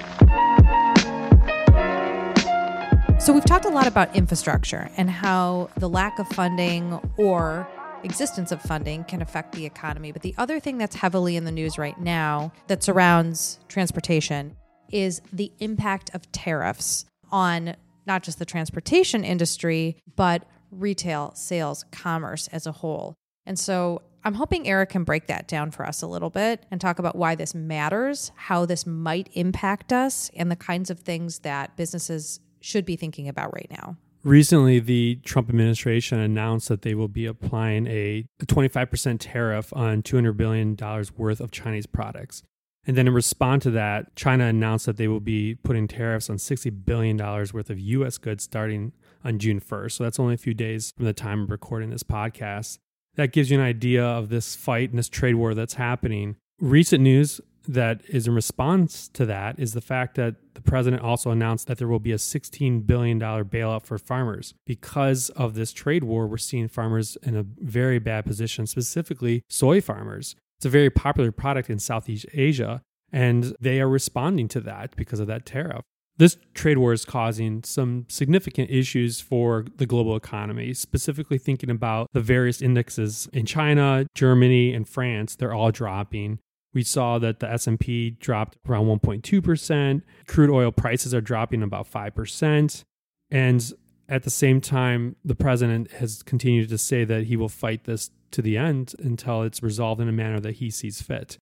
So, 3.19 3.33
we've 3.33 3.43
talked 3.43 3.65
a 3.65 3.69
lot 3.69 3.87
about 3.87 4.15
infrastructure 4.15 4.91
and 4.97 5.09
how 5.09 5.71
the 5.77 5.89
lack 5.89 6.19
of 6.19 6.27
funding 6.27 6.99
or 7.17 7.67
existence 8.03 8.51
of 8.51 8.61
funding 8.61 9.03
can 9.05 9.23
affect 9.23 9.55
the 9.55 9.65
economy. 9.65 10.11
But 10.11 10.21
the 10.21 10.35
other 10.37 10.59
thing 10.59 10.77
that's 10.77 10.95
heavily 10.95 11.37
in 11.37 11.45
the 11.45 11.51
news 11.51 11.79
right 11.79 11.99
now 11.99 12.51
that 12.67 12.83
surrounds 12.83 13.59
transportation 13.67 14.55
is 14.91 15.21
the 15.31 15.51
impact 15.59 16.13
of 16.13 16.31
tariffs 16.31 17.05
on 17.31 17.75
not 18.05 18.23
just 18.23 18.39
the 18.39 18.45
transportation 18.45 19.23
industry, 19.23 19.97
but 20.15 20.43
retail, 20.71 21.33
sales, 21.35 21.85
commerce 21.91 22.47
as 22.51 22.67
a 22.67 22.71
whole. 22.71 23.15
And 23.45 23.57
so 23.57 24.01
I'm 24.23 24.33
hoping 24.33 24.67
Eric 24.67 24.89
can 24.89 25.03
break 25.03 25.27
that 25.27 25.47
down 25.47 25.71
for 25.71 25.85
us 25.85 26.01
a 26.01 26.07
little 26.07 26.29
bit 26.29 26.65
and 26.71 26.81
talk 26.81 26.99
about 26.99 27.15
why 27.15 27.35
this 27.35 27.53
matters, 27.53 28.31
how 28.35 28.65
this 28.65 28.85
might 28.85 29.29
impact 29.33 29.93
us, 29.93 30.31
and 30.35 30.49
the 30.49 30.55
kinds 30.55 30.89
of 30.89 30.99
things 30.99 31.39
that 31.39 31.77
businesses 31.77 32.39
should 32.59 32.85
be 32.85 32.95
thinking 32.95 33.27
about 33.27 33.53
right 33.53 33.67
now. 33.69 33.97
Recently, 34.23 34.79
the 34.79 35.19
Trump 35.23 35.49
administration 35.49 36.17
announced 36.17 36.67
that 36.69 36.81
they 36.81 36.95
will 36.95 37.07
be 37.07 37.27
applying 37.27 37.85
a 37.85 38.25
25% 38.41 39.17
tariff 39.19 39.71
on 39.75 40.01
$200 40.01 40.35
billion 40.35 40.75
worth 41.15 41.39
of 41.39 41.51
Chinese 41.51 41.85
products. 41.85 42.41
And 42.87 42.95
then 42.95 43.07
in 43.07 43.13
response 43.13 43.63
to 43.63 43.71
that, 43.71 44.15
China 44.15 44.45
announced 44.45 44.85
that 44.85 44.97
they 44.97 45.07
will 45.07 45.19
be 45.19 45.55
putting 45.55 45.87
tariffs 45.87 46.29
on 46.29 46.37
$60 46.37 46.85
billion 46.85 47.17
worth 47.17 47.69
of 47.69 47.79
US 47.79 48.17
goods 48.17 48.43
starting 48.43 48.93
on 49.23 49.39
June 49.39 49.59
1st. 49.59 49.91
So 49.93 50.03
that's 50.03 50.19
only 50.19 50.35
a 50.35 50.37
few 50.37 50.53
days 50.53 50.93
from 50.95 51.05
the 51.05 51.13
time 51.13 51.43
of 51.43 51.51
recording 51.51 51.89
this 51.89 52.03
podcast. 52.03 52.77
That 53.15 53.31
gives 53.31 53.49
you 53.49 53.57
an 53.57 53.65
idea 53.65 54.03
of 54.03 54.29
this 54.29 54.55
fight 54.55 54.89
and 54.89 54.99
this 54.99 55.09
trade 55.09 55.35
war 55.35 55.53
that's 55.53 55.75
happening. 55.75 56.35
Recent 56.59 57.01
news 57.01 57.41
that 57.67 58.01
is 58.07 58.27
in 58.27 58.35
response 58.35 59.07
to 59.09 59.25
that 59.25 59.57
is 59.57 59.73
the 59.73 59.81
fact 59.81 60.15
that 60.15 60.35
the 60.53 60.61
president 60.61 61.01
also 61.01 61.31
announced 61.31 61.67
that 61.67 61.77
there 61.77 61.87
will 61.87 61.99
be 61.99 62.11
a 62.11 62.17
$16 62.17 62.85
billion 62.85 63.19
bailout 63.19 63.83
for 63.83 63.97
farmers. 63.97 64.53
Because 64.65 65.29
of 65.31 65.55
this 65.55 65.73
trade 65.73 66.03
war, 66.03 66.27
we're 66.27 66.37
seeing 66.37 66.67
farmers 66.67 67.17
in 67.23 67.35
a 67.35 67.43
very 67.43 67.99
bad 67.99 68.25
position, 68.25 68.67
specifically 68.67 69.43
soy 69.49 69.81
farmers. 69.81 70.35
It's 70.57 70.65
a 70.65 70.69
very 70.69 70.89
popular 70.89 71.31
product 71.31 71.69
in 71.69 71.79
Southeast 71.79 72.25
Asia, 72.33 72.81
and 73.11 73.55
they 73.59 73.81
are 73.81 73.89
responding 73.89 74.47
to 74.49 74.59
that 74.61 74.95
because 74.95 75.19
of 75.19 75.27
that 75.27 75.45
tariff. 75.45 75.81
This 76.17 76.37
trade 76.53 76.77
war 76.77 76.93
is 76.93 77.03
causing 77.03 77.61
some 77.63 78.05
significant 78.07 78.69
issues 78.69 79.19
for 79.19 79.65
the 79.75 79.85
global 79.85 80.15
economy, 80.15 80.73
specifically 80.73 81.37
thinking 81.37 81.69
about 81.69 82.07
the 82.13 82.21
various 82.21 82.61
indexes 82.61 83.27
in 83.33 83.45
China, 83.45 84.07
Germany, 84.15 84.73
and 84.73 84.87
France. 84.87 85.35
They're 85.35 85.53
all 85.53 85.71
dropping. 85.71 86.39
We 86.73 86.83
saw 86.83 87.19
that 87.19 87.41
the 87.41 87.51
S&P 87.51 88.11
dropped 88.11 88.57
around 88.67 88.85
1.2%. 88.85 90.01
Crude 90.27 90.49
oil 90.49 90.71
prices 90.71 91.13
are 91.13 91.21
dropping 91.21 91.63
about 91.63 91.91
5%. 91.91 92.83
And 93.29 93.73
at 94.07 94.23
the 94.23 94.29
same 94.29 94.61
time, 94.61 95.15
the 95.23 95.35
president 95.35 95.91
has 95.93 96.23
continued 96.23 96.69
to 96.69 96.77
say 96.77 97.03
that 97.05 97.25
he 97.25 97.35
will 97.35 97.49
fight 97.49 97.85
this 97.85 98.11
to 98.31 98.41
the 98.41 98.57
end 98.57 98.93
until 98.99 99.43
it's 99.43 99.63
resolved 99.63 100.01
in 100.01 100.09
a 100.09 100.11
manner 100.11 100.39
that 100.39 100.55
he 100.55 100.69
sees 100.69 101.01
fit. 101.01 101.37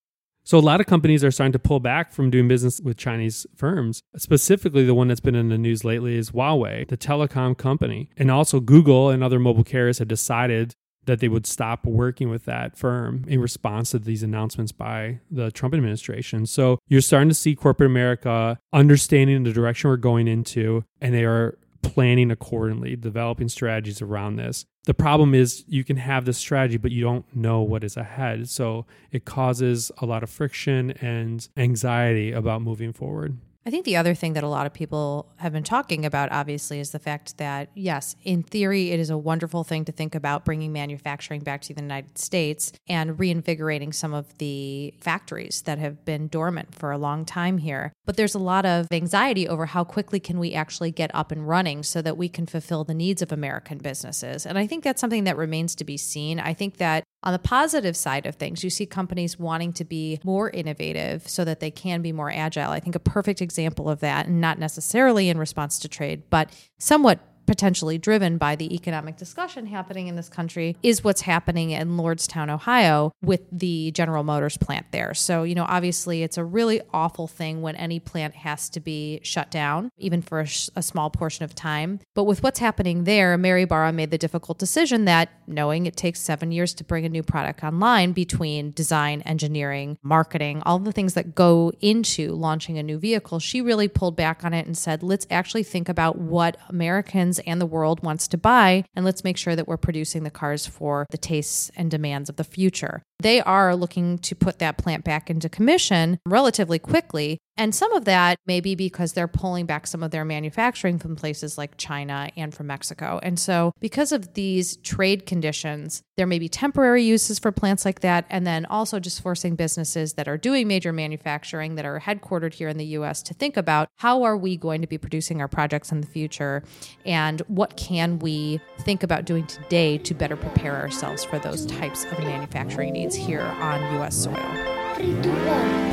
So, 0.45 0.58
a 0.58 0.60
lot 0.60 0.82
of 0.82 0.88
companies 0.88 1.23
are 1.23 1.32
starting 1.32 1.54
to 1.54 1.60
pull 1.60 1.80
back 1.80 2.12
from 2.12 2.30
doing 2.30 2.49
business 2.49 2.82
with 2.82 2.97
Chinese 2.97 3.47
firms. 3.56 4.02
Specifically, 4.17 4.86
the 4.86 4.93
one 4.93 5.08
that's 5.08 5.21
been 5.21 5.36
in 5.36 5.47
the 5.47 5.58
news 5.58 5.86
lately 5.86 6.17
is 6.17 6.32
Huawei, 6.32 6.88
the 6.88 6.97
telecom 6.97 7.58
company. 7.58 8.10
And 8.17 8.30
also, 8.30 8.60
Google 8.60 9.10
and 9.10 9.23
other 9.23 9.39
mobile 9.39 9.63
carriers 9.63 9.99
have 9.99 10.10
decided 10.10 10.73
that 11.06 11.19
they 11.19 11.30
would 11.30 11.45
stop 11.45 11.86
working 11.86 12.30
with 12.30 12.45
that 12.45 12.78
firm 12.78 13.26
in 13.28 13.41
response 13.41 13.91
to 13.91 13.99
these 13.99 14.23
announcements 14.23 14.71
by 14.71 15.19
the 15.32 15.52
Trump 15.52 15.73
administration. 15.73 16.45
So, 16.45 16.78
you're 16.89 17.02
starting 17.02 17.30
to 17.30 17.36
see 17.36 17.56
corporate 17.56 17.89
America 17.89 18.60
understanding 18.73 19.43
the 19.43 19.54
direction 19.54 19.89
we're 19.89 19.95
going 19.95 20.28
into, 20.28 20.84
and 20.99 21.13
they 21.13 21.23
are 21.23 21.58
planning 21.84 22.32
accordingly, 22.32 22.96
developing 22.96 23.50
strategies 23.50 24.02
around 24.02 24.38
this. 24.38 24.65
The 24.86 24.93
problem 24.93 25.36
is 25.36 25.63
you 25.67 25.84
can 25.84 25.98
have 25.98 26.26
this 26.26 26.38
strategy, 26.38 26.78
but 26.78 26.91
you 26.91 27.04
don't 27.04 27.26
know 27.36 27.62
what 27.62 27.84
is 27.84 27.96
ahead. 27.96 28.50
So 28.50 28.86
it 29.12 29.26
causes 29.26 29.91
a 30.00 30.06
lot 30.06 30.24
of 30.24 30.30
friction 30.30 30.91
and 30.91 31.48
anxiety 31.56 32.32
about 32.32 32.62
moving 32.62 32.91
forward. 32.91 33.38
I 33.65 33.69
think 33.69 33.86
the 33.86 33.95
other 33.95 34.13
thing 34.13 34.34
that 34.34 34.43
a 34.43 34.49
lot 34.49 34.65
of 34.65 34.73
people 34.73 35.32
have 35.38 35.54
been 35.54 35.63
talking 35.63 36.06
about, 36.06 36.32
obviously, 36.34 36.80
is 36.80 36.91
the 36.91 36.99
fact 36.99 37.38
that, 37.38 37.69
yes, 37.73 38.15
in 38.23 38.43
theory, 38.43 38.91
it 38.91 38.99
is 38.99 39.10
a 39.10 39.17
wonderful 39.17 39.63
thing 39.63 39.86
to 39.86 39.91
think 39.93 40.15
about 40.15 40.43
bringing 40.43 40.73
manufacturing 40.73 41.41
back 41.41 41.62
to 41.62 41.73
the 41.73 41.82
United 41.82 42.17
States 42.17 42.73
and 42.89 43.17
reinvigorating 43.17 43.93
some 43.93 44.13
of 44.13 44.38
the 44.38 44.93
factories 44.99 45.62
that 45.62 45.80
have 45.80 46.04
been 46.04 46.28
dormant 46.28 46.76
for 46.76 46.91
a 46.91 46.97
long 46.97 47.23
time 47.23 47.58
here. 47.58 47.93
But 48.06 48.17
there's 48.17 48.36
a 48.36 48.39
lot 48.39 48.65
of 48.65 48.88
anxiety 48.91 49.47
over 49.47 49.67
how 49.67 49.86
quickly 49.86 50.19
can 50.19 50.39
we 50.39 50.54
actually 50.54 50.91
get 50.91 51.13
up 51.15 51.32
and 51.32 51.47
running 51.47 51.84
so 51.84 52.02
that 52.02 52.17
we 52.17 52.28
can 52.28 52.45
fulfill 52.45 52.84
the 52.84 52.93
needs 52.93 53.21
of 53.21 53.32
American 53.32 53.78
businesses. 53.78 54.45
And 54.45 54.58
I 54.58 54.67
think 54.67 54.84
that's 54.84 54.99
something 54.99 55.23
that 55.23 55.38
remains 55.38 55.73
to 55.76 55.86
be 55.86 55.95
seen. 55.95 56.38
I 56.38 56.54
think 56.54 56.78
that 56.78 57.06
on 57.23 57.31
the 57.31 57.39
positive 57.39 57.95
side 57.95 58.25
of 58.25 58.36
things, 58.36 58.63
you 58.63 58.69
see 58.69 58.86
companies 58.86 59.39
wanting 59.39 59.71
to 59.73 59.86
be 59.86 60.19
more 60.23 60.49
innovative 60.49 61.27
so 61.27 61.45
that 61.45 61.62
they 61.62 61.71
can 61.71 62.01
be 62.01 62.12
more 62.12 62.29
agile. 62.29 62.71
I 62.71 62.79
think 62.81 62.95
a 62.95 62.99
perfect 62.99 63.41
example 63.41 63.89
of 63.89 64.01
that, 64.01 64.27
and 64.27 64.41
not 64.41 64.59
necessarily 64.59 65.29
in 65.29 65.38
response 65.38 65.79
to 65.79 65.88
trade, 65.88 66.23
but 66.29 66.51
somewhat 66.77 67.19
potentially 67.45 67.97
driven 67.97 68.38
by 68.38 68.56
the 68.56 68.73
economic 68.73 69.17
discussion 69.17 69.65
happening 69.65 70.08
in 70.08 70.15
this 70.15 70.29
country 70.29 70.77
is 70.84 71.03
what's 71.03 71.21
happening 71.21 71.71
in 71.71 71.97
Lordstown, 71.97 72.49
Ohio 72.49 73.12
with 73.21 73.41
the 73.51 73.91
General 73.91 74.23
Motors 74.23 74.58
plant 74.58 74.86
there. 74.91 75.13
So, 75.13 75.43
you 75.43 75.56
know, 75.56 75.65
obviously 75.67 76.23
it's 76.23 76.38
a 76.38 76.43
really 76.43 76.82
awful 76.93 77.27
thing 77.27 77.62
when 77.62 77.75
any 77.75 77.99
plant 77.99 78.36
has 78.36 78.69
to 78.69 78.79
be 78.79 79.19
shut 79.23 79.51
down, 79.51 79.89
even 79.97 80.21
for 80.21 80.39
a, 80.39 80.45
sh- 80.45 80.69
a 80.75 80.82
small 80.82 81.10
portion 81.10 81.43
of 81.43 81.56
time. 81.56 81.99
But 82.15 82.23
with 82.25 82.43
what's 82.43 82.60
happening 82.60 83.03
there, 83.03 83.38
Mary 83.38 83.65
Barra 83.65 83.91
made 83.91 84.12
the 84.12 84.17
difficult 84.17 84.58
decision 84.60 85.06
that 85.06 85.29
knowing 85.47 85.86
it 85.86 85.97
takes 85.97 86.19
seven 86.21 86.51
years 86.51 86.73
to 86.75 86.84
bring 86.84 87.06
a 87.06 87.10
new 87.10 87.23
product 87.23 87.63
online 87.63 88.12
between 88.13 88.71
design, 88.71 89.21
engineering, 89.21 89.97
marketing, 90.03 90.62
all 90.65 90.79
the 90.79 90.91
things 90.91 91.13
that 91.13 91.36
go 91.36 91.71
into 91.82 92.34
launching 92.34 92.77
a 92.77 92.84
new 92.84 92.97
vehicle, 92.97 93.39
she 93.39 93.62
really 93.62 93.88
pulled 93.88 94.15
back 94.15 94.43
on 94.43 94.53
it 94.53 94.65
and 94.65 94.77
said, 94.77 95.03
let's 95.03 95.27
actually 95.29 95.63
think 95.63 95.89
about 95.89 96.17
what 96.17 96.58
Americans 96.69 97.33
and 97.39 97.60
the 97.60 97.65
world 97.65 98.04
wants 98.04 98.28
to 98.30 98.38
buy. 98.38 98.86
And 98.96 99.06
let's 99.06 99.24
make 99.24 99.38
sure 99.38 99.56
that 99.56 99.67
we're 99.67 99.78
producing 99.78 100.24
the 100.24 100.30
cars 100.30 100.65
for 100.65 101.06
the 101.10 101.17
tastes 101.17 101.72
and 101.76 101.89
demands 101.89 102.30
of 102.30 102.36
the 102.36 102.43
future. 102.43 103.04
They 103.19 103.41
are 103.41 103.76
looking 103.76 104.17
to 104.19 104.36
put 104.36 104.60
that 104.60 104.78
plant 104.78 105.04
back 105.04 105.30
into 105.30 105.50
commission 105.50 106.19
relatively 106.26 106.80
quickly. 106.80 107.39
And 107.55 107.75
some 107.75 107.93
of 107.93 108.05
that 108.05 108.39
may 108.47 108.61
be 108.61 108.73
because 108.73 109.13
they're 109.13 109.27
pulling 109.27 109.65
back 109.65 109.85
some 109.85 110.01
of 110.01 110.11
their 110.11 110.25
manufacturing 110.25 110.97
from 110.97 111.15
places 111.15 111.57
like 111.57 111.77
China 111.77 112.29
and 112.35 112.53
from 112.53 112.67
Mexico. 112.67 113.19
And 113.21 113.39
so, 113.39 113.73
because 113.79 114.11
of 114.11 114.33
these 114.33 114.77
trade 114.77 115.25
conditions, 115.25 116.01
there 116.17 116.25
may 116.25 116.39
be 116.39 116.49
temporary 116.49 117.03
uses 117.03 117.37
for 117.37 117.51
plants 117.51 117.85
like 117.85 117.99
that. 118.01 118.25
And 118.29 118.47
then 118.47 118.65
also 118.65 118.99
just 118.99 119.21
forcing 119.21 119.55
businesses 119.55 120.13
that 120.13 120.27
are 120.27 120.37
doing 120.37 120.67
major 120.67 120.91
manufacturing 120.91 121.75
that 121.75 121.85
are 121.85 121.99
headquartered 121.99 122.53
here 122.53 122.69
in 122.69 122.77
the 122.77 122.85
US 122.85 123.21
to 123.23 123.33
think 123.33 123.55
about 123.55 123.87
how 123.97 124.23
are 124.23 124.37
we 124.37 124.57
going 124.57 124.81
to 124.81 124.87
be 124.87 124.97
producing 124.97 125.39
our 125.39 125.47
projects 125.47 125.91
in 125.91 126.01
the 126.01 126.07
future 126.07 126.63
and 127.05 127.41
what 127.41 127.77
can 127.77 128.19
we 128.19 128.59
think 128.79 129.03
about 129.03 129.25
doing 129.25 129.45
today 129.45 129.97
to 129.99 130.13
better 130.13 130.35
prepare 130.35 130.75
ourselves 130.75 131.23
for 131.23 131.37
those 131.39 131.65
types 131.67 132.05
of 132.05 132.19
manufacturing 132.19 132.93
needs 132.93 133.15
here 133.15 133.41
on 133.41 133.81
US 134.01 134.23
soil. 134.23 135.92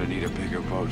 Going 0.00 0.10
to 0.10 0.16
need 0.16 0.24
a 0.24 0.40
bigger 0.40 0.60
boat. 0.62 0.90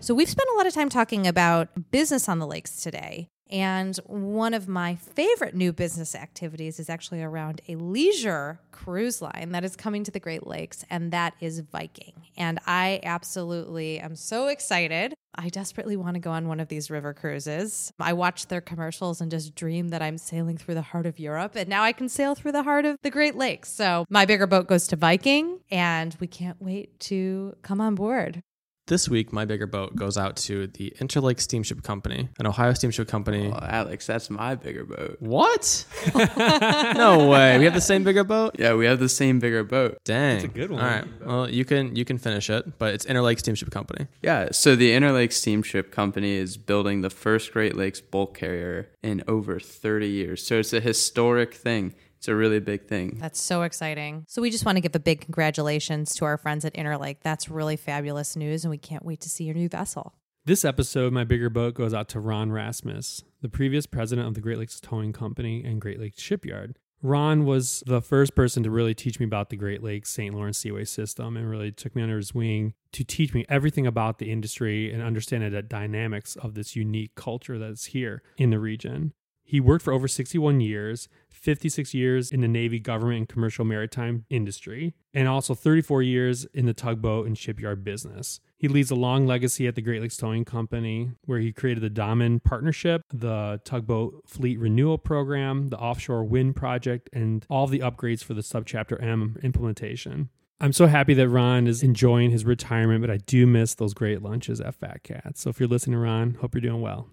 So, 0.00 0.14
we've 0.14 0.28
spent 0.28 0.48
a 0.54 0.56
lot 0.56 0.66
of 0.66 0.74
time 0.74 0.88
talking 0.88 1.26
about 1.26 1.90
business 1.90 2.28
on 2.28 2.38
the 2.38 2.46
lakes 2.46 2.76
today. 2.76 3.28
And 3.50 3.96
one 4.06 4.54
of 4.54 4.66
my 4.66 4.96
favorite 4.96 5.54
new 5.54 5.72
business 5.72 6.14
activities 6.14 6.80
is 6.80 6.90
actually 6.90 7.22
around 7.22 7.60
a 7.68 7.76
leisure 7.76 8.60
cruise 8.72 9.22
line 9.22 9.50
that 9.52 9.64
is 9.64 9.76
coming 9.76 10.04
to 10.04 10.10
the 10.10 10.20
Great 10.20 10.46
Lakes, 10.46 10.84
and 10.90 11.12
that 11.12 11.34
is 11.40 11.60
Viking. 11.60 12.12
And 12.36 12.58
I 12.66 13.00
absolutely 13.02 14.00
am 14.00 14.16
so 14.16 14.48
excited. 14.48 15.14
I 15.34 15.48
desperately 15.48 15.96
want 15.96 16.14
to 16.14 16.20
go 16.20 16.30
on 16.30 16.48
one 16.48 16.60
of 16.60 16.68
these 16.68 16.90
river 16.90 17.12
cruises. 17.12 17.92
I 18.00 18.14
watch 18.14 18.46
their 18.46 18.60
commercials 18.60 19.20
and 19.20 19.30
just 19.30 19.54
dream 19.54 19.88
that 19.88 20.02
I'm 20.02 20.18
sailing 20.18 20.56
through 20.56 20.74
the 20.74 20.82
heart 20.82 21.06
of 21.06 21.18
Europe, 21.18 21.54
and 21.56 21.68
now 21.68 21.82
I 21.82 21.92
can 21.92 22.08
sail 22.08 22.34
through 22.34 22.52
the 22.52 22.62
heart 22.62 22.84
of 22.84 22.96
the 23.02 23.10
Great 23.10 23.36
Lakes. 23.36 23.70
So, 23.70 24.06
my 24.08 24.24
bigger 24.24 24.46
boat 24.46 24.66
goes 24.66 24.86
to 24.88 24.96
Viking, 24.96 25.60
and 25.70 26.16
we 26.20 26.26
can't 26.26 26.60
wait 26.60 26.98
to 27.00 27.54
come 27.62 27.80
on 27.80 27.94
board. 27.94 28.42
This 28.88 29.08
week, 29.08 29.32
my 29.32 29.44
bigger 29.44 29.66
boat 29.66 29.96
goes 29.96 30.16
out 30.16 30.36
to 30.36 30.68
the 30.68 30.94
Interlake 31.00 31.40
Steamship 31.40 31.82
Company, 31.82 32.28
an 32.38 32.46
Ohio 32.46 32.72
steamship 32.72 33.08
company. 33.08 33.50
Oh, 33.52 33.58
Alex, 33.60 34.06
that's 34.06 34.30
my 34.30 34.54
bigger 34.54 34.84
boat. 34.84 35.16
What? 35.18 35.84
no 36.14 37.26
way. 37.28 37.58
We 37.58 37.64
have 37.64 37.74
the 37.74 37.80
same 37.80 38.04
bigger 38.04 38.22
boat. 38.22 38.54
Yeah, 38.60 38.74
we 38.74 38.86
have 38.86 39.00
the 39.00 39.08
same 39.08 39.40
bigger 39.40 39.64
boat. 39.64 39.98
Dang, 40.04 40.34
That's 40.34 40.44
a 40.44 40.48
good 40.56 40.70
one. 40.70 40.80
All 40.80 40.86
right, 40.86 41.04
well 41.26 41.50
you 41.50 41.64
can 41.64 41.96
you 41.96 42.04
can 42.04 42.16
finish 42.16 42.48
it, 42.48 42.78
but 42.78 42.94
it's 42.94 43.04
Interlake 43.06 43.40
Steamship 43.40 43.72
Company. 43.72 44.06
Yeah, 44.22 44.50
so 44.52 44.76
the 44.76 44.92
Interlake 44.92 45.32
Steamship 45.32 45.90
Company 45.90 46.34
is 46.36 46.56
building 46.56 47.00
the 47.00 47.10
first 47.10 47.52
Great 47.52 47.74
Lakes 47.74 48.00
bulk 48.00 48.38
carrier 48.38 48.88
in 49.02 49.24
over 49.26 49.58
30 49.58 50.06
years. 50.06 50.46
So 50.46 50.60
it's 50.60 50.72
a 50.72 50.80
historic 50.80 51.54
thing. 51.54 51.92
It's 52.18 52.28
a 52.28 52.34
really 52.34 52.60
big 52.60 52.86
thing. 52.86 53.18
That's 53.20 53.40
so 53.40 53.62
exciting. 53.62 54.24
So 54.28 54.42
we 54.42 54.50
just 54.50 54.64
want 54.64 54.76
to 54.76 54.80
give 54.80 54.94
a 54.94 55.00
big 55.00 55.20
congratulations 55.20 56.14
to 56.16 56.24
our 56.24 56.36
friends 56.36 56.64
at 56.64 56.74
Interlake. 56.74 57.18
That's 57.22 57.48
really 57.48 57.76
fabulous 57.76 58.36
news, 58.36 58.64
and 58.64 58.70
we 58.70 58.78
can't 58.78 59.04
wait 59.04 59.20
to 59.20 59.28
see 59.28 59.44
your 59.44 59.54
new 59.54 59.68
vessel. 59.68 60.14
This 60.44 60.64
episode, 60.64 61.12
My 61.12 61.24
Bigger 61.24 61.50
Boat, 61.50 61.74
goes 61.74 61.92
out 61.92 62.08
to 62.10 62.20
Ron 62.20 62.52
Rasmus, 62.52 63.24
the 63.42 63.48
previous 63.48 63.84
president 63.84 64.28
of 64.28 64.34
the 64.34 64.40
Great 64.40 64.58
Lakes 64.58 64.80
Towing 64.80 65.12
Company 65.12 65.64
and 65.64 65.80
Great 65.80 65.98
Lakes 65.98 66.22
Shipyard. 66.22 66.78
Ron 67.02 67.44
was 67.44 67.82
the 67.86 68.00
first 68.00 68.34
person 68.34 68.62
to 68.62 68.70
really 68.70 68.94
teach 68.94 69.20
me 69.20 69.26
about 69.26 69.50
the 69.50 69.56
Great 69.56 69.82
Lakes 69.82 70.10
St. 70.10 70.34
Lawrence 70.34 70.58
Seaway 70.58 70.84
system 70.84 71.36
and 71.36 71.50
really 71.50 71.70
took 71.70 71.94
me 71.94 72.02
under 72.02 72.16
his 72.16 72.34
wing 72.34 72.74
to 72.92 73.04
teach 73.04 73.34
me 73.34 73.44
everything 73.48 73.86
about 73.86 74.18
the 74.18 74.30
industry 74.30 74.92
and 74.92 75.02
understand 75.02 75.52
the 75.52 75.62
dynamics 75.62 76.36
of 76.36 76.54
this 76.54 76.74
unique 76.74 77.14
culture 77.14 77.58
that's 77.58 77.86
here 77.86 78.22
in 78.38 78.50
the 78.50 78.58
region. 78.58 79.12
He 79.48 79.60
worked 79.60 79.84
for 79.84 79.92
over 79.92 80.08
61 80.08 80.60
years, 80.60 81.08
56 81.30 81.94
years 81.94 82.32
in 82.32 82.40
the 82.40 82.48
Navy 82.48 82.80
government 82.80 83.18
and 83.18 83.28
commercial 83.28 83.64
maritime 83.64 84.24
industry, 84.28 84.96
and 85.14 85.28
also 85.28 85.54
34 85.54 86.02
years 86.02 86.46
in 86.46 86.66
the 86.66 86.74
tugboat 86.74 87.28
and 87.28 87.38
shipyard 87.38 87.84
business. 87.84 88.40
He 88.58 88.66
leads 88.66 88.90
a 88.90 88.96
long 88.96 89.24
legacy 89.24 89.68
at 89.68 89.76
the 89.76 89.82
Great 89.82 90.02
Lakes 90.02 90.16
Towing 90.16 90.44
Company, 90.44 91.12
where 91.26 91.38
he 91.38 91.52
created 91.52 91.84
the 91.84 91.90
Damen 91.90 92.42
Partnership, 92.42 93.02
the 93.14 93.60
tugboat 93.64 94.24
fleet 94.26 94.58
renewal 94.58 94.98
program, 94.98 95.68
the 95.68 95.78
offshore 95.78 96.24
wind 96.24 96.56
project, 96.56 97.08
and 97.12 97.46
all 97.48 97.68
the 97.68 97.78
upgrades 97.78 98.24
for 98.24 98.34
the 98.34 98.40
Subchapter 98.40 99.00
M 99.00 99.36
implementation. 99.44 100.30
I'm 100.60 100.72
so 100.72 100.86
happy 100.86 101.14
that 101.14 101.28
Ron 101.28 101.68
is 101.68 101.84
enjoying 101.84 102.32
his 102.32 102.44
retirement, 102.44 103.00
but 103.02 103.10
I 103.10 103.18
do 103.18 103.46
miss 103.46 103.74
those 103.74 103.94
great 103.94 104.22
lunches 104.22 104.60
at 104.60 104.74
Fat 104.74 105.04
Cat. 105.04 105.36
So 105.38 105.50
if 105.50 105.60
you're 105.60 105.68
listening, 105.68 106.00
Ron, 106.00 106.34
hope 106.40 106.54
you're 106.54 106.62
doing 106.62 106.80
well. 106.80 107.10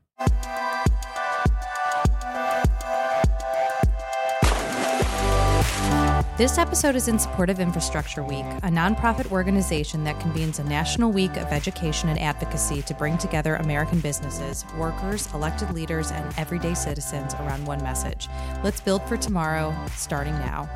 This 6.35 6.57
episode 6.57 6.95
is 6.95 7.07
in 7.07 7.19
support 7.19 7.51
of 7.51 7.59
Infrastructure 7.59 8.23
Week, 8.23 8.43
a 8.63 8.69
nonprofit 8.69 9.31
organization 9.31 10.03
that 10.05 10.19
convenes 10.19 10.57
a 10.57 10.63
national 10.63 11.11
week 11.11 11.37
of 11.37 11.51
education 11.51 12.09
and 12.09 12.19
advocacy 12.19 12.81
to 12.81 12.95
bring 12.95 13.19
together 13.19 13.57
American 13.57 13.99
businesses, 13.99 14.65
workers, 14.75 15.31
elected 15.35 15.69
leaders, 15.75 16.09
and 16.09 16.33
everyday 16.39 16.73
citizens 16.73 17.35
around 17.35 17.67
one 17.67 17.83
message. 17.83 18.29
Let's 18.63 18.81
build 18.81 19.03
for 19.03 19.15
tomorrow, 19.15 19.75
starting 19.95 20.33
now. 20.39 20.67